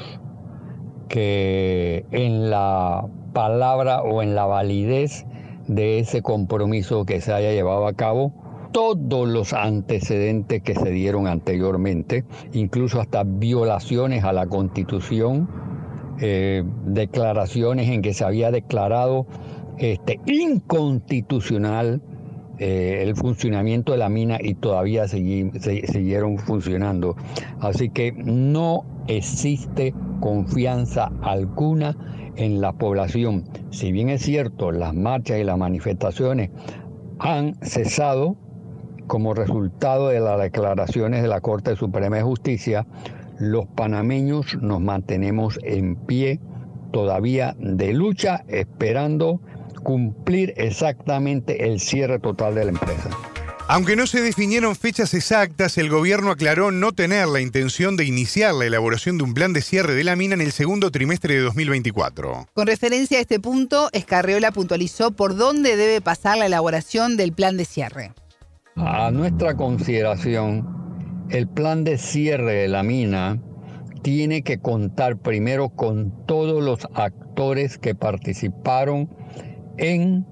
que 1.10 2.06
en 2.12 2.50
la 2.50 3.06
palabra 3.34 4.02
o 4.02 4.22
en 4.22 4.34
la 4.34 4.46
validez 4.46 5.26
de 5.68 6.00
ese 6.00 6.22
compromiso 6.22 7.06
que 7.06 7.22
se 7.22 7.34
haya 7.34 7.52
llevado 7.52 7.88
a 7.88 7.94
cabo, 7.94 8.34
todos 8.72 9.28
los 9.28 9.54
antecedentes 9.54 10.62
que 10.62 10.76
se 10.76 10.92
dieron 10.92 11.28
anteriormente, 11.28 12.24
incluso 12.54 13.00
hasta 13.00 13.24
violaciones 13.24 14.24
a 14.24 14.34
la 14.34 14.48
constitución, 14.48 15.50
eh, 16.20 16.64
declaraciones 16.86 17.90
en 17.90 18.02
que 18.02 18.14
se 18.14 18.24
había 18.24 18.52
declarado 18.52 19.28
este, 19.78 20.20
inconstitucional 20.26 22.02
eh, 22.60 23.04
el 23.04 23.16
funcionamiento 23.16 23.92
de 23.92 23.98
la 23.98 24.10
mina 24.10 24.38
y 24.42 24.56
todavía 24.56 25.08
siguieron 25.08 26.38
funcionando. 26.38 27.16
Así 27.60 27.90
que 27.90 28.12
no 28.12 28.86
existe 29.08 29.94
confianza 30.20 31.12
alguna 31.22 31.96
en 32.36 32.62
la 32.62 32.74
población. 32.74 33.44
Si 33.72 33.92
bien 33.92 34.10
es 34.10 34.22
cierto, 34.22 34.72
las 34.72 34.94
marchas 34.94 35.40
y 35.40 35.44
las 35.44 35.58
manifestaciones 35.58 36.52
han 37.20 37.56
cesado 37.62 38.36
como 39.08 39.34
resultado 39.34 40.10
de 40.10 40.20
las 40.20 40.40
declaraciones 40.40 41.22
de 41.22 41.28
la 41.28 41.42
Corte 41.42 41.76
Suprema 41.76 42.18
de 42.18 42.24
Justicia, 42.24 42.86
los 43.38 43.68
panameños 43.68 44.58
nos 44.62 44.82
mantenemos 44.82 45.60
en 45.64 45.96
pie 45.96 46.40
todavía 46.92 47.56
de 47.60 47.94
lucha 47.94 48.44
esperando 48.48 49.42
cumplir 49.86 50.54
exactamente 50.58 51.68
el 51.68 51.80
cierre 51.80 52.20
total 52.20 52.56
de 52.56 52.66
la 52.66 52.72
empresa. 52.72 53.10
Aunque 53.68 53.96
no 53.96 54.06
se 54.06 54.22
definieron 54.22 54.76
fechas 54.76 55.14
exactas, 55.14 55.78
el 55.78 55.90
gobierno 55.90 56.32
aclaró 56.32 56.72
no 56.72 56.92
tener 56.92 57.28
la 57.28 57.40
intención 57.40 57.96
de 57.96 58.06
iniciar 58.06 58.54
la 58.54 58.66
elaboración 58.66 59.18
de 59.18 59.24
un 59.24 59.34
plan 59.34 59.54
de 59.54 59.62
cierre 59.62 59.94
de 59.94 60.04
la 60.04 60.16
mina 60.16 60.34
en 60.34 60.42
el 60.42 60.52
segundo 60.52 60.92
trimestre 60.92 61.36
de 61.36 61.42
2024. 61.42 62.48
Con 62.54 62.68
referencia 62.68 63.18
a 63.18 63.22
este 63.22 63.40
punto, 63.40 63.90
Escarreola 63.92 64.52
puntualizó 64.52 65.12
por 65.12 65.36
dónde 65.36 65.78
debe 65.78 66.02
pasar 66.02 66.38
la 66.38 66.48
elaboración 66.48 67.16
del 67.16 67.32
plan 67.32 67.58
de 67.58 67.66
cierre. 67.66 68.12
A 68.76 69.10
nuestra 69.12 69.56
consideración, 69.56 71.26
el 71.30 71.48
plan 71.48 71.84
de 71.84 71.98
cierre 71.98 72.54
de 72.54 72.68
la 72.68 72.84
mina 72.84 73.40
tiene 74.04 74.44
que 74.44 74.60
contar 74.60 75.18
primero 75.18 75.70
con 75.70 76.26
todos 76.26 76.64
los 76.64 76.88
actores 76.94 77.80
que 77.80 77.96
participaron 77.96 79.10
en 79.78 80.26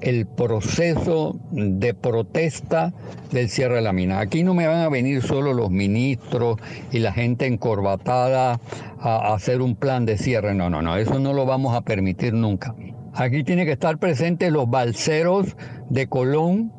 el 0.00 0.26
proceso 0.26 1.38
de 1.50 1.94
protesta 1.94 2.92
del 3.32 3.48
cierre 3.48 3.76
de 3.76 3.82
la 3.82 3.92
mina. 3.92 4.20
Aquí 4.20 4.44
no 4.44 4.54
me 4.54 4.66
van 4.66 4.80
a 4.80 4.88
venir 4.88 5.22
solo 5.22 5.54
los 5.54 5.70
ministros 5.70 6.58
y 6.92 6.98
la 6.98 7.12
gente 7.12 7.46
encorbatada 7.46 8.60
a 9.00 9.34
hacer 9.34 9.62
un 9.62 9.76
plan 9.76 10.04
de 10.04 10.18
cierre. 10.18 10.54
No, 10.54 10.68
no, 10.68 10.82
no, 10.82 10.96
eso 10.96 11.18
no 11.18 11.32
lo 11.32 11.46
vamos 11.46 11.74
a 11.74 11.80
permitir 11.80 12.34
nunca. 12.34 12.74
Aquí 13.14 13.44
tiene 13.44 13.64
que 13.64 13.72
estar 13.72 13.98
presentes 13.98 14.52
los 14.52 14.68
balseros 14.68 15.56
de 15.88 16.06
Colón 16.08 16.72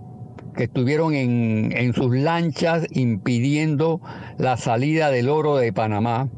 que 0.56 0.66
estuvieron 0.66 1.14
en, 1.14 1.74
en 1.76 1.94
sus 1.94 2.16
lanchas 2.16 2.86
impidiendo 2.92 4.02
la 4.38 4.58
salida 4.58 5.10
del 5.10 5.30
oro 5.30 5.58
de 5.58 5.74
Panamá. 5.74 6.30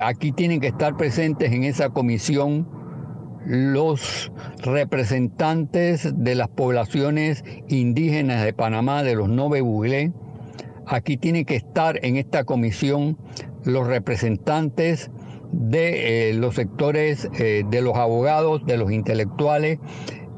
Aquí 0.00 0.32
tienen 0.32 0.60
que 0.60 0.68
estar 0.68 0.96
presentes 0.96 1.52
en 1.52 1.64
esa 1.64 1.90
comisión 1.90 2.77
los 3.48 4.30
representantes 4.58 6.12
de 6.14 6.34
las 6.34 6.48
poblaciones 6.48 7.42
indígenas 7.68 8.44
de 8.44 8.52
Panamá, 8.52 9.02
de 9.02 9.14
los 9.14 9.30
Nove 9.30 9.62
Buglé. 9.62 10.12
Aquí 10.86 11.16
tienen 11.16 11.46
que 11.46 11.56
estar 11.56 11.98
en 12.04 12.16
esta 12.16 12.44
comisión 12.44 13.16
los 13.64 13.86
representantes 13.86 15.10
de 15.50 16.30
eh, 16.30 16.34
los 16.34 16.56
sectores 16.56 17.26
eh, 17.38 17.64
de 17.70 17.80
los 17.80 17.96
abogados, 17.96 18.66
de 18.66 18.76
los 18.76 18.92
intelectuales, 18.92 19.78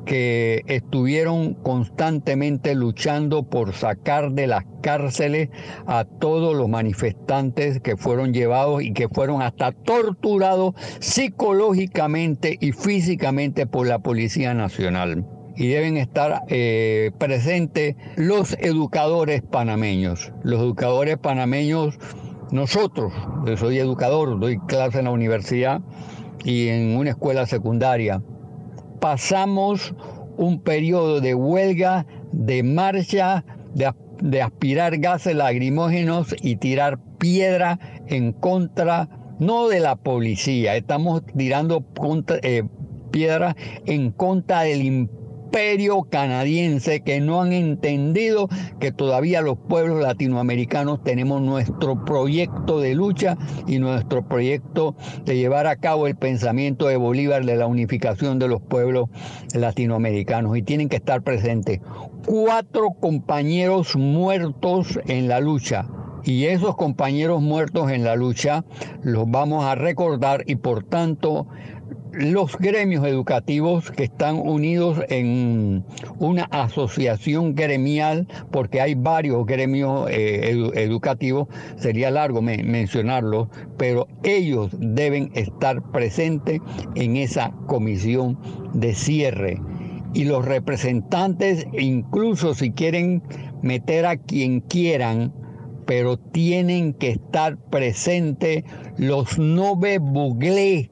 que 0.05 0.63
estuvieron 0.67 1.55
constantemente 1.55 2.75
luchando 2.75 3.43
por 3.43 3.75
sacar 3.75 4.33
de 4.33 4.47
las 4.47 4.65
cárceles 4.83 5.51
a 5.87 6.05
todos 6.05 6.57
los 6.57 6.69
manifestantes 6.69 7.81
que 7.81 7.97
fueron 7.97 8.33
llevados 8.33 8.83
y 8.83 8.93
que 8.93 9.09
fueron 9.09 9.43
hasta 9.43 9.73
torturados 9.73 10.75
psicológicamente 11.01 12.57
y 12.61 12.73
físicamente 12.73 13.67
por 13.67 13.87
la 13.87 13.99
Policía 13.99 14.55
Nacional. 14.55 15.27
Y 15.57 15.69
deben 15.69 15.97
estar 15.97 16.43
eh, 16.49 17.11
presentes 17.19 17.97
los 18.17 18.57
educadores 18.61 19.43
panameños. 19.43 20.33
Los 20.43 20.61
educadores 20.61 21.19
panameños, 21.19 21.99
nosotros, 22.51 23.13
yo 23.45 23.57
soy 23.57 23.79
educador, 23.79 24.41
doy 24.41 24.59
clase 24.67 25.01
en 25.01 25.05
la 25.05 25.11
universidad 25.11 25.83
y 26.45 26.69
en 26.69 26.97
una 26.97 27.11
escuela 27.11 27.47
secundaria 27.47 28.23
pasamos 29.01 29.95
un 30.37 30.61
periodo 30.61 31.21
de 31.21 31.35
huelga, 31.35 32.07
de 32.33 32.63
marcha, 32.63 33.45
de, 33.75 34.43
aspirar 34.43 34.99
gases 34.99 35.35
lacrimógenos 35.35 36.35
y 36.43 36.57
tirar 36.57 36.99
piedra 37.19 37.79
en 38.07 38.33
contra, 38.33 39.09
no 39.39 39.69
de 39.69 39.81
la 39.81 39.97
policía, 39.97 40.77
estamos 40.77 41.23
tirando 41.37 41.85
eh, 42.43 42.63
piedra 43.11 43.57
en 43.87 44.13
contra 44.13 44.63
del 44.63 44.83
imperio 44.83 45.20
imperio 45.51 46.05
canadiense 46.05 47.01
que 47.01 47.21
no 47.21 47.43
han 47.43 47.53
entendido 47.53 48.49
que 48.79 48.93
todavía 48.93 49.41
los 49.41 49.59
pueblos 49.59 50.01
latinoamericanos 50.01 51.03
tenemos 51.03 51.43
nuestro 51.43 52.05
proyecto 52.05 52.79
de 52.79 52.95
lucha 52.95 53.37
y 53.67 53.81
nuestro 53.81 54.23
proyecto 54.23 54.95
de 55.25 55.37
llevar 55.37 55.67
a 55.67 55.75
cabo 55.75 56.07
el 56.07 56.15
pensamiento 56.15 56.87
de 56.87 56.97
Bolívar 56.97 57.45
de 57.45 57.57
la 57.57 57.67
unificación 57.67 58.39
de 58.39 58.47
los 58.47 58.63
pueblos 58.63 59.09
latinoamericanos 59.53 60.57
y 60.57 60.63
tienen 60.63 60.89
que 60.89 60.97
estar 60.97 61.23
presentes. 61.23 61.81
Cuatro 62.25 62.91
compañeros 63.01 63.97
muertos 63.97 65.01
en 65.09 65.27
la 65.27 65.41
lucha 65.41 65.87
Y 66.23 66.45
esos 66.45 66.77
compañeros 66.77 67.43
muertos 67.43 67.91
en 67.91 68.05
la 68.05 68.15
lucha 68.15 68.65
los 69.03 69.29
vamos 69.29 69.65
a 69.65 69.75
recordar 69.75 70.45
y 70.47 70.55
por 70.57 70.85
tanto 70.85 71.49
los 72.13 72.57
gremios 72.57 73.07
educativos 73.07 73.91
que 73.91 74.05
están 74.05 74.37
unidos 74.37 74.99
en 75.09 75.85
una 76.19 76.45
asociación 76.45 77.55
gremial, 77.55 78.27
porque 78.51 78.81
hay 78.81 78.95
varios 78.95 79.47
gremios 79.47 80.09
eh, 80.11 80.71
educativos, 80.75 81.49
sería 81.77 82.11
largo 82.11 82.43
mencionarlos, 82.43 83.49
pero 83.77 84.09
ellos 84.23 84.71
deben 84.79 85.31
estar 85.35 85.83
presentes 85.91 86.61
en 86.95 87.17
esa 87.17 87.53
comisión 87.67 88.39
de 88.75 88.95
cierre. 88.95 89.61
Y 90.13 90.25
los 90.25 90.45
representantes, 90.45 91.67
incluso 91.79 92.55
si 92.55 92.73
quieren 92.73 93.23
meter 93.63 94.07
a 94.07 94.17
quien 94.17 94.61
quieran, 94.61 95.33
pero 95.87 96.19
tienen 96.19 96.95
que 96.95 97.11
estar 97.11 97.57
presentes 97.57 98.65
los 98.97 99.39
nove 99.39 99.99
buglé 99.99 100.91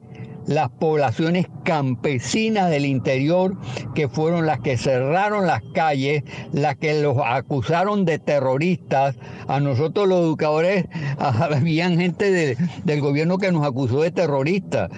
las 0.49 0.69
poblaciones 0.69 1.45
campesinas 1.63 2.71
del 2.71 2.87
interior, 2.87 3.55
que 3.93 4.09
fueron 4.09 4.47
las 4.47 4.59
que 4.61 4.77
cerraron 4.77 5.45
las 5.45 5.61
calles, 5.75 6.23
las 6.51 6.75
que 6.75 6.99
los 7.01 7.17
acusaron 7.23 8.03
de 8.03 8.17
terroristas. 8.17 9.15
A 9.47 9.59
nosotros 9.59 10.07
los 10.07 10.21
educadores, 10.21 10.85
habían 11.19 11.99
gente 11.99 12.57
del 12.83 13.01
gobierno 13.01 13.37
que 13.37 13.51
nos 13.51 13.65
acusó 13.65 14.01
de 14.01 14.09
terroristas 14.09 14.89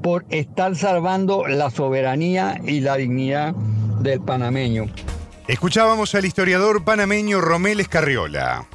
por 0.00 0.24
estar 0.30 0.76
salvando 0.76 1.46
la 1.48 1.70
soberanía 1.70 2.60
y 2.64 2.80
la 2.80 2.96
dignidad 2.96 3.52
del 4.00 4.20
panameño. 4.20 4.86
Escuchábamos 5.48 6.14
al 6.14 6.24
historiador 6.24 6.84
panameño 6.84 7.40
Romel 7.40 7.80
Escarriola. 7.80 8.68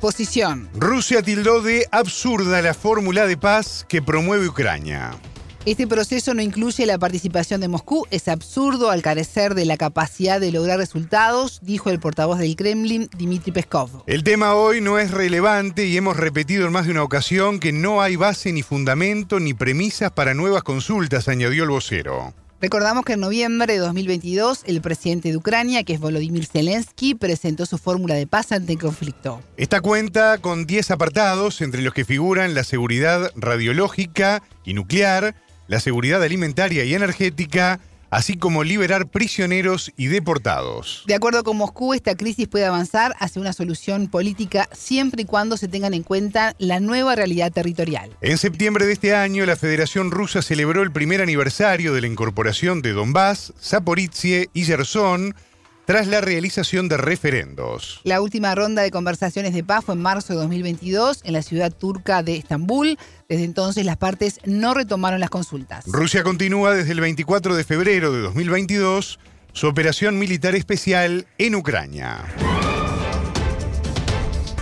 Posición. 0.00 0.68
Rusia 0.74 1.22
tildó 1.22 1.62
de 1.62 1.86
absurda 1.90 2.62
la 2.62 2.74
fórmula 2.74 3.26
de 3.26 3.36
paz 3.36 3.84
que 3.88 4.02
promueve 4.02 4.48
Ucrania. 4.48 5.12
Este 5.66 5.88
proceso 5.88 6.32
no 6.32 6.42
incluye 6.42 6.86
la 6.86 6.96
participación 6.96 7.60
de 7.60 7.66
Moscú. 7.66 8.06
Es 8.12 8.28
absurdo 8.28 8.90
al 8.90 9.02
carecer 9.02 9.56
de 9.56 9.64
la 9.64 9.76
capacidad 9.76 10.40
de 10.40 10.52
lograr 10.52 10.78
resultados, 10.78 11.58
dijo 11.60 11.90
el 11.90 11.98
portavoz 11.98 12.38
del 12.38 12.54
Kremlin, 12.54 13.08
Dmitry 13.18 13.50
Peskov. 13.50 14.04
El 14.06 14.22
tema 14.22 14.54
hoy 14.54 14.80
no 14.80 15.00
es 15.00 15.10
relevante 15.10 15.84
y 15.86 15.96
hemos 15.96 16.16
repetido 16.16 16.66
en 16.66 16.72
más 16.72 16.86
de 16.86 16.92
una 16.92 17.02
ocasión 17.02 17.58
que 17.58 17.72
no 17.72 18.00
hay 18.00 18.14
base 18.14 18.52
ni 18.52 18.62
fundamento 18.62 19.40
ni 19.40 19.54
premisas 19.54 20.12
para 20.12 20.34
nuevas 20.34 20.62
consultas, 20.62 21.26
añadió 21.26 21.64
el 21.64 21.70
vocero. 21.70 22.32
Recordamos 22.58 23.04
que 23.04 23.12
en 23.12 23.20
noviembre 23.20 23.74
de 23.74 23.78
2022 23.80 24.62
el 24.64 24.80
presidente 24.80 25.28
de 25.30 25.36
Ucrania, 25.36 25.84
que 25.84 25.92
es 25.92 26.00
Volodymyr 26.00 26.46
Zelensky, 26.46 27.14
presentó 27.14 27.66
su 27.66 27.76
fórmula 27.76 28.14
de 28.14 28.26
paz 28.26 28.50
ante 28.50 28.72
el 28.72 28.78
conflicto. 28.78 29.42
Esta 29.58 29.82
cuenta 29.82 30.38
con 30.38 30.64
10 30.64 30.90
apartados, 30.92 31.60
entre 31.60 31.82
los 31.82 31.92
que 31.92 32.06
figuran 32.06 32.54
la 32.54 32.64
seguridad 32.64 33.30
radiológica 33.36 34.42
y 34.64 34.72
nuclear, 34.72 35.34
la 35.68 35.80
seguridad 35.80 36.22
alimentaria 36.22 36.84
y 36.84 36.94
energética, 36.94 37.78
así 38.10 38.36
como 38.36 38.64
liberar 38.64 39.08
prisioneros 39.08 39.92
y 39.96 40.06
deportados. 40.06 41.04
De 41.06 41.14
acuerdo 41.14 41.44
con 41.44 41.56
Moscú, 41.56 41.94
esta 41.94 42.16
crisis 42.16 42.48
puede 42.48 42.66
avanzar 42.66 43.14
hacia 43.18 43.40
una 43.40 43.52
solución 43.52 44.08
política 44.08 44.68
siempre 44.72 45.22
y 45.22 45.24
cuando 45.24 45.56
se 45.56 45.68
tengan 45.68 45.94
en 45.94 46.02
cuenta 46.02 46.54
la 46.58 46.80
nueva 46.80 47.14
realidad 47.14 47.52
territorial. 47.52 48.10
En 48.20 48.38
septiembre 48.38 48.86
de 48.86 48.92
este 48.92 49.14
año, 49.14 49.46
la 49.46 49.56
Federación 49.56 50.10
Rusa 50.10 50.42
celebró 50.42 50.82
el 50.82 50.92
primer 50.92 51.20
aniversario 51.20 51.92
de 51.92 52.00
la 52.00 52.06
incorporación 52.06 52.82
de 52.82 52.92
Donbass, 52.92 53.52
Zaporizhie 53.60 54.50
y 54.52 54.64
Gerson 54.64 55.34
tras 55.86 56.08
la 56.08 56.20
realización 56.20 56.88
de 56.88 56.96
referendos. 56.96 58.00
La 58.04 58.20
última 58.20 58.54
ronda 58.54 58.82
de 58.82 58.90
conversaciones 58.90 59.54
de 59.54 59.64
paz 59.64 59.84
fue 59.84 59.94
en 59.94 60.02
marzo 60.02 60.32
de 60.34 60.40
2022 60.40 61.20
en 61.24 61.32
la 61.32 61.42
ciudad 61.42 61.72
turca 61.72 62.22
de 62.22 62.36
Estambul. 62.36 62.98
Desde 63.28 63.44
entonces 63.44 63.86
las 63.86 63.96
partes 63.96 64.40
no 64.44 64.74
retomaron 64.74 65.20
las 65.20 65.30
consultas. 65.30 65.84
Rusia 65.86 66.22
continúa 66.22 66.74
desde 66.74 66.92
el 66.92 67.00
24 67.00 67.54
de 67.54 67.64
febrero 67.64 68.12
de 68.12 68.20
2022 68.20 69.18
su 69.52 69.68
operación 69.68 70.18
militar 70.18 70.54
especial 70.54 71.26
en 71.38 71.54
Ucrania. 71.54 72.18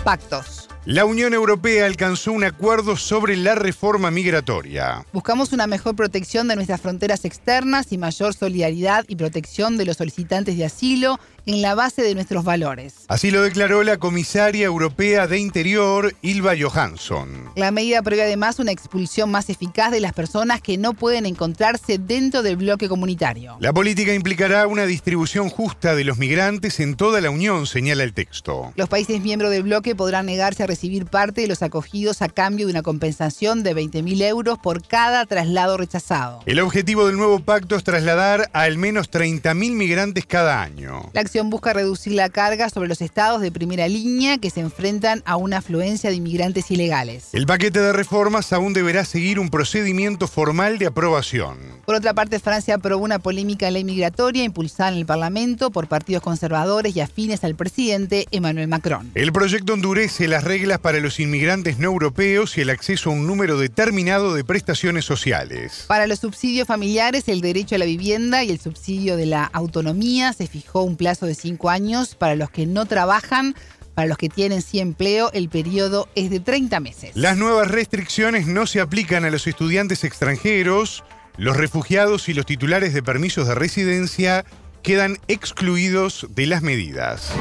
Pactos. 0.03 0.64
La 0.85 1.05
Unión 1.05 1.33
Europea 1.33 1.87
alcanzó 1.87 2.31
un 2.31 2.43
acuerdo 2.43 2.95
sobre 2.95 3.35
la 3.35 3.55
reforma 3.55 4.11
migratoria. 4.11 5.03
Buscamos 5.13 5.51
una 5.51 5.65
mejor 5.65 5.95
protección 5.95 6.47
de 6.47 6.55
nuestras 6.55 6.79
fronteras 6.79 7.25
externas 7.25 7.91
y 7.91 7.97
mayor 7.97 8.35
solidaridad 8.35 9.03
y 9.07 9.15
protección 9.15 9.77
de 9.77 9.85
los 9.85 9.97
solicitantes 9.97 10.59
de 10.59 10.65
asilo 10.65 11.19
en 11.45 11.61
la 11.61 11.75
base 11.75 12.01
de 12.01 12.15
nuestros 12.15 12.43
valores. 12.43 12.93
Así 13.07 13.31
lo 13.31 13.41
declaró 13.41 13.83
la 13.83 13.97
comisaria 13.97 14.65
europea 14.65 15.27
de 15.27 15.39
Interior, 15.39 16.13
Ilva 16.21 16.53
Johansson. 16.59 17.51
La 17.55 17.71
medida 17.71 18.01
prevé 18.01 18.23
además 18.23 18.59
una 18.59 18.71
expulsión 18.71 19.31
más 19.31 19.49
eficaz 19.49 19.91
de 19.91 19.99
las 19.99 20.13
personas 20.13 20.61
que 20.61 20.77
no 20.77 20.93
pueden 20.93 21.25
encontrarse 21.25 21.97
dentro 21.97 22.43
del 22.43 22.57
bloque 22.57 22.89
comunitario. 22.89 23.57
La 23.59 23.73
política 23.73 24.13
implicará 24.13 24.67
una 24.67 24.85
distribución 24.85 25.49
justa 25.49 25.95
de 25.95 26.03
los 26.03 26.17
migrantes 26.17 26.79
en 26.79 26.95
toda 26.95 27.21
la 27.21 27.29
Unión, 27.29 27.67
señala 27.67 28.03
el 28.03 28.13
texto. 28.13 28.73
Los 28.75 28.89
países 28.89 29.21
miembros 29.21 29.51
del 29.51 29.63
bloque 29.63 29.95
podrán 29.95 30.25
negarse 30.25 30.63
a 30.63 30.67
recibir 30.67 31.05
parte 31.05 31.41
de 31.41 31.47
los 31.47 31.61
acogidos 31.61 32.21
a 32.21 32.29
cambio 32.29 32.65
de 32.65 32.71
una 32.71 32.81
compensación 32.81 33.63
de 33.63 33.75
20.000 33.75 34.23
euros 34.23 34.57
por 34.59 34.85
cada 34.85 35.25
traslado 35.25 35.77
rechazado. 35.77 36.41
El 36.45 36.59
objetivo 36.59 37.07
del 37.07 37.17
nuevo 37.17 37.39
pacto 37.39 37.75
es 37.75 37.83
trasladar 37.83 38.49
a 38.53 38.65
al 38.65 38.77
menos 38.77 39.11
30.000 39.11 39.53
migrantes 39.73 40.25
cada 40.25 40.61
año. 40.61 41.09
La 41.13 41.21
acción 41.35 41.49
busca 41.49 41.73
reducir 41.73 42.13
la 42.13 42.29
carga 42.29 42.69
sobre 42.69 42.87
los 42.87 43.01
estados 43.01 43.41
de 43.41 43.51
primera 43.51 43.89
línea 43.89 44.37
que 44.37 44.49
se 44.49 44.61
enfrentan 44.61 45.21
a 45.25 45.35
una 45.35 45.57
afluencia 45.57 46.09
de 46.09 46.15
inmigrantes 46.15 46.71
ilegales. 46.71 47.27
El 47.33 47.45
paquete 47.45 47.81
de 47.81 47.91
reformas 47.91 48.53
aún 48.53 48.71
deberá 48.71 49.03
seguir 49.03 49.37
un 49.37 49.49
procedimiento 49.49 50.29
formal 50.29 50.77
de 50.77 50.85
aprobación. 50.85 51.57
Por 51.85 51.95
otra 51.95 52.13
parte, 52.13 52.39
Francia 52.39 52.75
aprobó 52.75 53.03
una 53.03 53.19
polémica 53.19 53.69
ley 53.69 53.83
migratoria 53.83 54.45
impulsada 54.45 54.93
en 54.93 54.97
el 54.99 55.05
Parlamento 55.05 55.71
por 55.71 55.87
partidos 55.87 56.23
conservadores 56.23 56.95
y 56.95 57.01
afines 57.01 57.43
al 57.43 57.55
presidente 57.55 58.27
Emmanuel 58.31 58.69
Macron. 58.69 59.11
El 59.13 59.33
proyecto 59.33 59.73
endurece 59.73 60.29
las 60.29 60.45
reglas 60.45 60.79
para 60.79 61.01
los 61.01 61.19
inmigrantes 61.19 61.79
no 61.79 61.87
europeos 61.87 62.57
y 62.57 62.61
el 62.61 62.69
acceso 62.69 63.09
a 63.09 63.13
un 63.13 63.27
número 63.27 63.59
determinado 63.59 64.33
de 64.33 64.45
prestaciones 64.45 65.03
sociales. 65.03 65.83
Para 65.87 66.07
los 66.07 66.19
subsidios 66.19 66.65
familiares, 66.65 67.27
el 67.27 67.41
derecho 67.41 67.75
a 67.75 67.77
la 67.77 67.85
vivienda 67.85 68.41
y 68.45 68.51
el 68.51 68.59
subsidio 68.59 69.17
de 69.17 69.25
la 69.25 69.43
autonomía 69.43 70.31
se 70.31 70.47
fijó 70.47 70.81
un 70.81 70.95
plazo 70.95 71.24
de 71.25 71.35
cinco 71.35 71.69
años. 71.69 72.15
Para 72.15 72.35
los 72.35 72.49
que 72.49 72.65
no 72.65 72.85
trabajan, 72.85 73.55
para 73.95 74.07
los 74.07 74.17
que 74.17 74.29
tienen 74.29 74.61
sí 74.61 74.79
empleo, 74.79 75.31
el 75.33 75.49
periodo 75.49 76.09
es 76.15 76.29
de 76.29 76.39
30 76.39 76.79
meses. 76.81 77.11
Las 77.15 77.37
nuevas 77.37 77.71
restricciones 77.71 78.45
no 78.45 78.67
se 78.67 78.81
aplican 78.81 79.25
a 79.25 79.31
los 79.31 79.47
estudiantes 79.47 80.03
extranjeros, 80.03 81.03
los 81.37 81.55
refugiados 81.57 82.29
y 82.29 82.33
los 82.33 82.45
titulares 82.45 82.93
de 82.93 83.01
permisos 83.01 83.47
de 83.47 83.55
residencia 83.55 84.45
quedan 84.83 85.17
excluidos 85.27 86.27
de 86.29 86.45
las 86.45 86.61
medidas. 86.61 87.31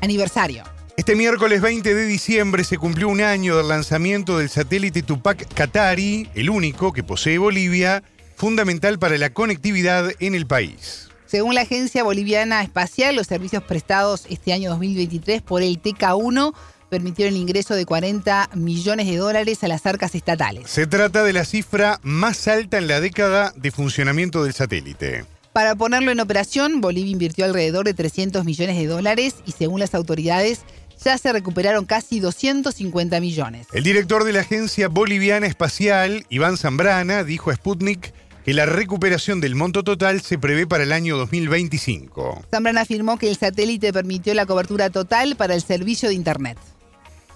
Aniversario. 0.00 0.64
Este 0.96 1.14
miércoles 1.14 1.60
20 1.60 1.94
de 1.94 2.06
diciembre 2.06 2.64
se 2.64 2.78
cumplió 2.78 3.08
un 3.08 3.20
año 3.20 3.56
del 3.56 3.68
lanzamiento 3.68 4.38
del 4.38 4.48
satélite 4.48 5.02
Tupac 5.02 5.52
Katari, 5.52 6.28
el 6.34 6.48
único 6.48 6.92
que 6.92 7.02
posee 7.02 7.38
Bolivia, 7.38 8.02
fundamental 8.36 8.98
para 8.98 9.18
la 9.18 9.30
conectividad 9.30 10.12
en 10.20 10.34
el 10.34 10.46
país. 10.46 11.05
Según 11.26 11.56
la 11.56 11.62
Agencia 11.62 12.04
Boliviana 12.04 12.62
Espacial, 12.62 13.16
los 13.16 13.26
servicios 13.26 13.62
prestados 13.64 14.26
este 14.30 14.52
año 14.52 14.70
2023 14.70 15.42
por 15.42 15.60
el 15.60 15.82
TK1 15.82 16.54
permitieron 16.88 17.34
el 17.34 17.40
ingreso 17.40 17.74
de 17.74 17.84
40 17.84 18.50
millones 18.54 19.08
de 19.08 19.16
dólares 19.16 19.64
a 19.64 19.68
las 19.68 19.86
arcas 19.86 20.14
estatales. 20.14 20.70
Se 20.70 20.86
trata 20.86 21.24
de 21.24 21.32
la 21.32 21.44
cifra 21.44 21.98
más 22.04 22.46
alta 22.46 22.78
en 22.78 22.86
la 22.86 23.00
década 23.00 23.52
de 23.56 23.72
funcionamiento 23.72 24.44
del 24.44 24.52
satélite. 24.52 25.24
Para 25.52 25.74
ponerlo 25.74 26.12
en 26.12 26.20
operación, 26.20 26.80
Bolivia 26.80 27.10
invirtió 27.10 27.44
alrededor 27.44 27.86
de 27.86 27.94
300 27.94 28.44
millones 28.44 28.76
de 28.76 28.86
dólares 28.86 29.36
y 29.46 29.52
según 29.52 29.80
las 29.80 29.96
autoridades 29.96 30.60
ya 31.02 31.18
se 31.18 31.32
recuperaron 31.32 31.86
casi 31.86 32.20
250 32.20 33.20
millones. 33.20 33.66
El 33.72 33.82
director 33.82 34.22
de 34.24 34.32
la 34.32 34.40
Agencia 34.40 34.88
Boliviana 34.88 35.46
Espacial, 35.46 36.24
Iván 36.28 36.56
Zambrana, 36.56 37.24
dijo 37.24 37.50
a 37.50 37.56
Sputnik 37.56 38.12
que 38.46 38.54
la 38.54 38.64
recuperación 38.64 39.40
del 39.40 39.56
monto 39.56 39.82
total 39.82 40.20
se 40.20 40.38
prevé 40.38 40.68
para 40.68 40.84
el 40.84 40.92
año 40.92 41.16
2025. 41.16 42.44
Zambrana 42.48 42.82
afirmó 42.82 43.18
que 43.18 43.28
el 43.28 43.36
satélite 43.36 43.92
permitió 43.92 44.34
la 44.34 44.46
cobertura 44.46 44.88
total 44.88 45.34
para 45.34 45.54
el 45.54 45.62
servicio 45.62 46.08
de 46.08 46.14
Internet. 46.14 46.56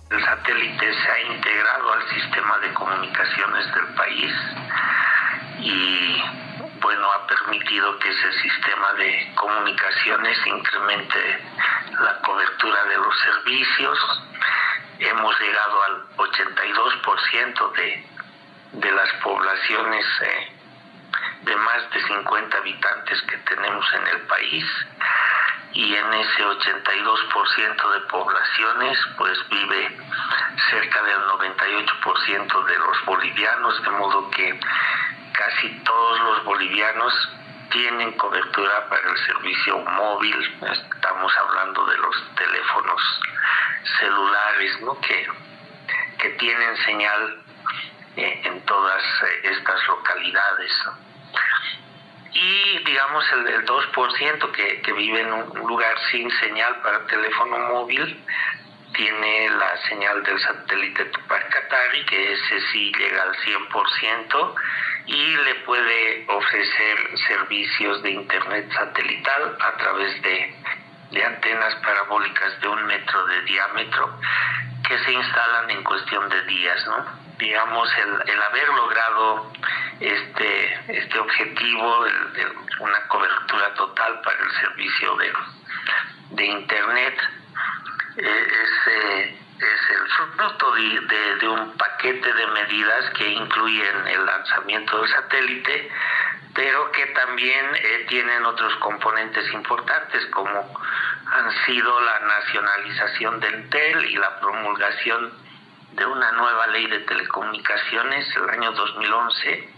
El 0.09 0.25
satélite 0.25 0.87
se 0.87 1.11
ha 1.11 1.35
integrado 1.35 1.93
al 1.95 2.09
sistema 2.15 2.59
de 2.59 2.75
comunicaciones 2.75 3.67
del 3.75 3.95
país 3.97 4.33
y 5.59 6.23
bueno, 6.81 7.09
ha 7.11 7.27
permitido 7.27 7.99
que 7.99 8.09
ese 8.09 8.33
sistema 8.43 8.93
de 8.93 9.35
comunicaciones 9.35 10.39
incremente 10.47 11.19
la 11.99 12.21
cobertura 12.21 12.85
de 12.85 12.97
los 12.99 13.15
servicios. 13.19 13.99
Hemos 15.01 15.41
llegado 15.41 15.83
al 15.83 16.17
82% 16.19 17.73
de, 17.73 18.07
de 18.75 18.93
las 18.93 19.13
poblaciones 19.25 20.07
eh, 20.23 20.60
de 21.43 21.57
más 21.57 21.91
de 21.91 22.03
50 22.03 22.57
habitantes 22.57 23.23
que 23.23 23.37
tenemos 23.39 23.85
en 23.95 24.07
el 24.09 24.21
país 24.23 24.65
y 25.73 25.95
en 25.95 26.13
ese 26.15 26.45
82% 26.45 27.93
de 27.93 28.01
poblaciones 28.09 28.99
pues 29.17 29.49
vive 29.49 29.97
cerca 30.71 31.03
del 31.03 31.21
98% 31.23 32.65
de 32.65 32.79
los 32.79 33.05
bolivianos, 33.05 33.83
de 33.83 33.91
modo 33.91 34.31
que 34.31 34.61
casi 35.33 35.69
todos 35.85 36.21
los 36.21 36.45
bolivianos 36.45 37.13
tienen 37.71 38.13
cobertura 38.13 38.89
para 38.89 39.09
el 39.11 39.17
servicio 39.27 39.79
móvil, 39.79 40.61
estamos 40.61 41.33
hablando 41.37 41.87
de 41.87 41.99
los 41.99 42.35
teléfonos 42.35 43.21
celulares, 43.99 44.81
¿no? 44.83 45.01
que, 45.01 45.29
que 46.19 46.29
tienen 46.31 46.77
señal 46.85 47.43
eh, 48.17 48.43
en 48.45 48.61
todas 48.67 49.03
eh, 49.23 49.41
estas 49.45 49.87
localidades. 49.87 50.73
Y 52.33 52.79
digamos 52.85 53.25
el, 53.33 53.49
el 53.49 53.67
2% 53.67 54.53
que, 54.53 54.81
que 54.83 54.93
vive 54.93 55.21
en 55.21 55.33
un 55.33 55.59
lugar 55.67 55.95
sin 56.11 56.31
señal 56.39 56.81
para 56.83 57.07
teléfono 57.07 57.59
móvil, 57.73 58.25
tiene 58.93 59.49
la 59.51 59.77
señal 59.89 60.23
del 60.23 60.39
satélite 60.41 61.05
Tupac 61.07 61.49
Katari, 61.49 62.05
que 62.07 62.33
ese 62.33 62.61
sí 62.73 62.93
llega 62.99 63.23
al 63.23 63.35
100%, 63.37 64.55
y 65.07 65.37
le 65.37 65.55
puede 65.67 66.25
ofrecer 66.29 66.99
servicios 67.29 68.03
de 68.03 68.11
internet 68.11 68.71
satelital 68.73 69.57
a 69.61 69.77
través 69.77 70.23
de, 70.23 70.55
de 71.11 71.25
antenas 71.25 71.75
parabólicas 71.77 72.61
de 72.61 72.69
un 72.69 72.85
metro 72.85 73.27
de 73.27 73.43
diámetro 73.43 74.21
que 74.87 74.99
se 74.99 75.13
instalan 75.13 75.71
en 75.71 75.83
cuestión 75.83 76.29
de 76.29 76.43
días, 76.45 76.87
¿no? 76.87 77.21
Digamos, 77.39 77.89
el, 77.97 78.31
el 78.31 78.43
haber 78.43 78.69
logrado 78.69 79.53
este, 80.01 80.81
este 80.89 81.19
objetivo, 81.19 82.05
de 82.05 82.47
una 82.81 83.07
cobertura 83.09 83.75
total 83.75 84.21
para 84.23 84.39
el 84.39 84.51
servicio 84.61 85.17
de, 85.17 85.33
de 86.31 86.45
Internet, 86.47 87.15
eh, 88.17 88.47
es, 88.47 88.93
eh, 88.93 89.39
es 89.59 89.91
el 89.91 90.33
fruto 90.37 90.73
de, 90.73 91.37
de, 91.37 91.49
un 91.49 91.77
paquete 91.77 92.33
de 92.33 92.47
medidas 92.47 93.11
que 93.11 93.29
incluyen 93.29 94.07
el 94.09 94.25
lanzamiento 94.25 95.01
del 95.01 95.11
satélite, 95.11 95.91
pero 96.55 96.91
que 96.93 97.07
también 97.07 97.67
eh, 97.75 98.07
tienen 98.09 98.45
otros 98.45 98.75
componentes 98.77 99.53
importantes 99.53 100.25
como 100.27 100.81
han 101.27 101.65
sido 101.67 102.01
la 102.01 102.21
nacionalización 102.21 103.39
del 103.39 103.55
Entel 103.55 104.05
y 104.07 104.17
la 104.17 104.41
promulgación 104.41 105.33
de 105.93 106.07
una 106.07 106.33
nueva 106.33 106.67
ley 106.69 106.87
de 106.87 107.01
telecomunicaciones 107.01 108.27
el 108.37 108.51
año 108.51 108.73
2011, 108.73 109.69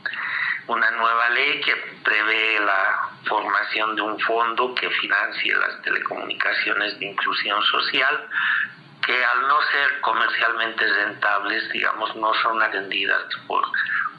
una 0.69 0.91
nueva 0.93 1.29
ley 1.31 1.61
que 1.61 1.75
prevé 2.05 2.61
la 2.61 3.09
formación 3.25 3.97
de 3.97 4.03
un 4.03 4.19
fondo 4.21 4.75
que 4.75 4.89
financie 4.91 5.55
las 5.55 5.83
telecomunicaciones 5.83 6.99
de 6.99 7.07
inclusión 7.07 7.63
social, 7.63 8.29
que 9.05 9.25
al 9.25 9.49
no 9.49 9.61
ser 9.63 10.01
comercialmente 10.01 10.87
rentables, 10.87 11.73
digamos, 11.73 12.15
no 12.17 12.33
son 12.35 12.63
atendidas 12.63 13.25
por 13.47 13.65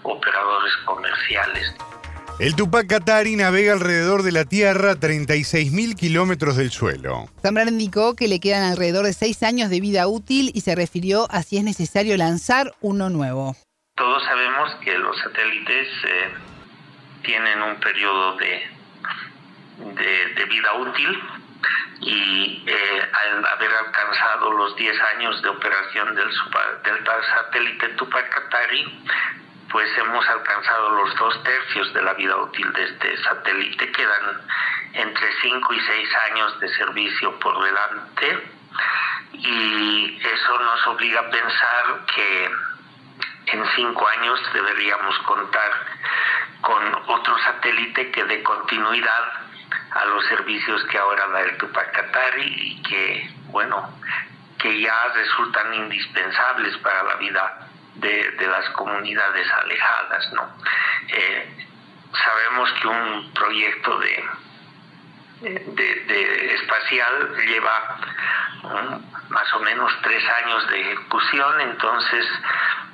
operadores 0.04 0.76
comerciales. 0.86 1.74
El 2.40 2.56
Tupac 2.56 2.88
Katari 2.88 3.36
navega 3.36 3.74
alrededor 3.74 4.24
de 4.24 4.32
la 4.32 4.44
Tierra 4.46 4.96
36.000 4.96 5.96
kilómetros 5.96 6.58
del 6.58 6.72
suelo. 6.72 7.28
Zambrano 7.42 7.70
indicó 7.70 8.16
que 8.16 8.28
le 8.28 8.40
quedan 8.40 8.64
alrededor 8.64 9.06
de 9.06 9.14
seis 9.14 9.44
años 9.44 9.70
de 9.70 9.80
vida 9.80 10.08
útil 10.08 10.52
y 10.54 10.62
se 10.62 10.76
refirió 10.76 11.28
a 11.30 11.44
si 11.44 11.58
es 11.58 11.64
necesario 11.64 12.18
lanzar 12.18 12.74
uno 12.82 13.12
nuevo. 13.12 13.56
Todos 13.96 14.24
sabemos 14.24 14.72
que 14.84 14.98
los 14.98 15.16
satélites 15.20 15.88
eh, 16.08 16.30
tienen 17.22 17.62
un 17.62 17.80
periodo 17.80 18.36
de, 18.38 18.62
de, 19.94 20.34
de 20.36 20.46
vida 20.46 20.74
útil 20.74 21.20
y 22.02 22.64
eh, 22.66 23.02
al 23.14 23.46
haber 23.46 23.72
alcanzado 23.72 24.52
los 24.54 24.76
10 24.76 24.96
años 25.16 25.42
de 25.44 25.50
operación 25.50 26.16
del, 26.16 26.32
super, 26.32 26.82
del 26.84 27.06
satélite 27.06 27.90
Tupac 27.90 28.28
Katari, 28.30 29.04
pues 29.74 29.90
hemos 29.98 30.26
alcanzado 30.30 30.92
los 30.92 31.16
dos 31.16 31.44
tercios 31.44 31.92
de 31.96 32.04
la 32.04 32.14
vida 32.14 32.38
útil 32.38 32.72
de 32.74 32.84
este 32.84 33.18
satélite. 33.24 33.92
Quedan 33.92 34.42
entre 34.94 35.28
5 35.42 35.74
y 35.74 35.80
6 35.80 36.10
años 36.30 36.60
de 36.60 36.70
servicio 36.76 37.40
por 37.40 37.60
delante 37.64 38.50
y 39.34 40.22
eso 40.24 40.60
nos 40.60 40.88
obliga 40.88 41.22
a 41.22 41.30
pensar 41.32 42.06
que 42.16 42.52
en 43.48 43.66
5 43.76 44.08
años 44.10 44.40
deberíamos 44.54 45.18
contar 45.20 45.72
con 46.62 46.96
otro 47.08 47.36
satélite 47.40 48.12
que 48.12 48.26
dé 48.26 48.44
continuidad 48.44 49.34
a 49.90 50.06
los 50.06 50.24
servicios 50.28 50.84
que 50.86 51.00
ahora 51.00 51.28
da 51.30 51.42
el 51.42 51.58
Tupac 51.58 51.92
Katari 51.92 52.44
y 52.46 52.82
que, 52.84 53.30
bueno, 53.48 53.92
que 54.60 54.80
ya 54.80 55.08
resultan 55.16 55.74
indispensables 55.74 56.78
para 56.78 57.04
la 57.04 57.16
vida 57.16 57.70
de, 57.96 58.32
de 58.32 58.48
las 58.48 58.70
comunidades 58.70 59.48
alejadas, 59.52 60.34
¿no? 60.34 60.50
Eh, 61.10 61.68
sabemos 62.24 62.72
que 62.82 62.88
un 62.88 63.34
proyecto 63.34 64.00
de, 64.00 64.30
de, 65.42 66.54
espacial 66.56 67.36
lleva 67.46 67.98
um, 68.64 69.30
más 69.30 69.54
o 69.54 69.60
menos 69.60 69.92
tres 70.02 70.24
años 70.44 70.70
de 70.70 70.82
ejecución, 70.82 71.62
entonces 71.62 72.26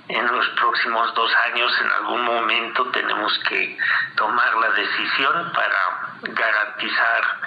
en 0.07 0.25
los 0.25 0.47
próximos 0.49 1.13
dos 1.13 1.31
años 1.51 1.71
en 1.81 1.89
algún 1.91 2.23
momento 2.23 2.85
tenemos 2.91 3.37
que 3.47 3.77
tomar 4.15 4.55
la 4.55 4.69
decisión 4.71 5.51
para 5.53 6.33
garantizar 6.33 7.37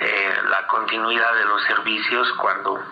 eh, 0.00 0.40
la 0.50 0.66
continuidad 0.66 1.34
de 1.34 1.44
los 1.46 1.62
servicios 1.64 2.30
cuando 2.34 2.84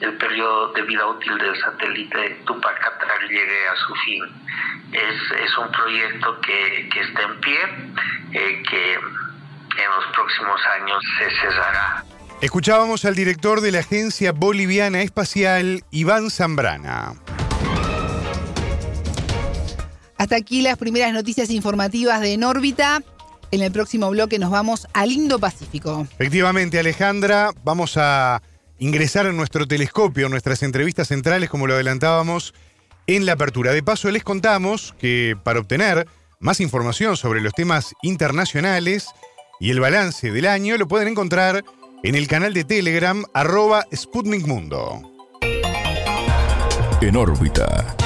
el 0.00 0.16
periodo 0.16 0.72
de 0.72 0.82
vida 0.82 1.06
útil 1.06 1.36
del 1.38 1.60
satélite 1.60 2.42
Tupac 2.46 2.78
Katari 2.80 3.28
llegue 3.28 3.68
a 3.68 3.76
su 3.86 3.94
fin. 4.04 4.24
Es, 4.92 5.40
es 5.44 5.58
un 5.58 5.70
proyecto 5.70 6.40
que, 6.40 6.88
que, 6.88 7.00
está 7.00 7.22
en 7.22 7.40
pie, 7.40 7.58
eh, 8.32 8.62
que 8.68 8.92
en 8.94 9.90
los 9.96 10.06
próximos 10.14 10.60
años 10.80 11.02
se 11.18 11.30
cesará. 11.30 12.04
Escuchábamos 12.40 13.04
al 13.04 13.14
director 13.14 13.60
de 13.60 13.72
la 13.72 13.80
Agencia 13.80 14.32
Boliviana 14.32 15.02
Espacial, 15.02 15.84
Iván 15.90 16.30
Zambrana. 16.30 17.12
Hasta 20.16 20.36
aquí 20.36 20.62
las 20.62 20.78
primeras 20.78 21.12
noticias 21.12 21.50
informativas 21.50 22.20
de 22.20 22.34
En 22.34 22.44
órbita. 22.44 23.02
En 23.50 23.62
el 23.62 23.72
próximo 23.72 24.08
bloque 24.10 24.38
nos 24.38 24.50
vamos 24.50 24.86
al 24.94 25.10
Indo-Pacífico. 25.10 26.06
Efectivamente, 26.12 26.78
Alejandra, 26.78 27.50
vamos 27.64 27.96
a 27.96 28.40
ingresar 28.80 29.26
en 29.26 29.36
nuestro 29.36 29.68
telescopio, 29.68 30.28
nuestras 30.28 30.64
entrevistas 30.64 31.08
centrales, 31.08 31.48
como 31.48 31.68
lo 31.68 31.74
adelantábamos 31.74 32.54
en 33.06 33.26
la 33.26 33.32
apertura. 33.32 33.72
De 33.72 33.82
paso, 33.82 34.10
les 34.10 34.24
contamos 34.24 34.94
que 34.98 35.36
para 35.44 35.60
obtener 35.60 36.08
más 36.40 36.60
información 36.60 37.16
sobre 37.16 37.40
los 37.40 37.52
temas 37.52 37.94
internacionales 38.02 39.08
y 39.60 39.70
el 39.70 39.78
balance 39.78 40.32
del 40.32 40.46
año, 40.46 40.76
lo 40.78 40.88
pueden 40.88 41.08
encontrar 41.08 41.62
en 42.02 42.14
el 42.14 42.26
canal 42.26 42.54
de 42.54 42.64
Telegram 42.64 43.22
arroba 43.34 43.86
Sputnik 43.94 44.46
Mundo. 44.46 45.02
En 47.02 47.16
órbita. 47.16 47.96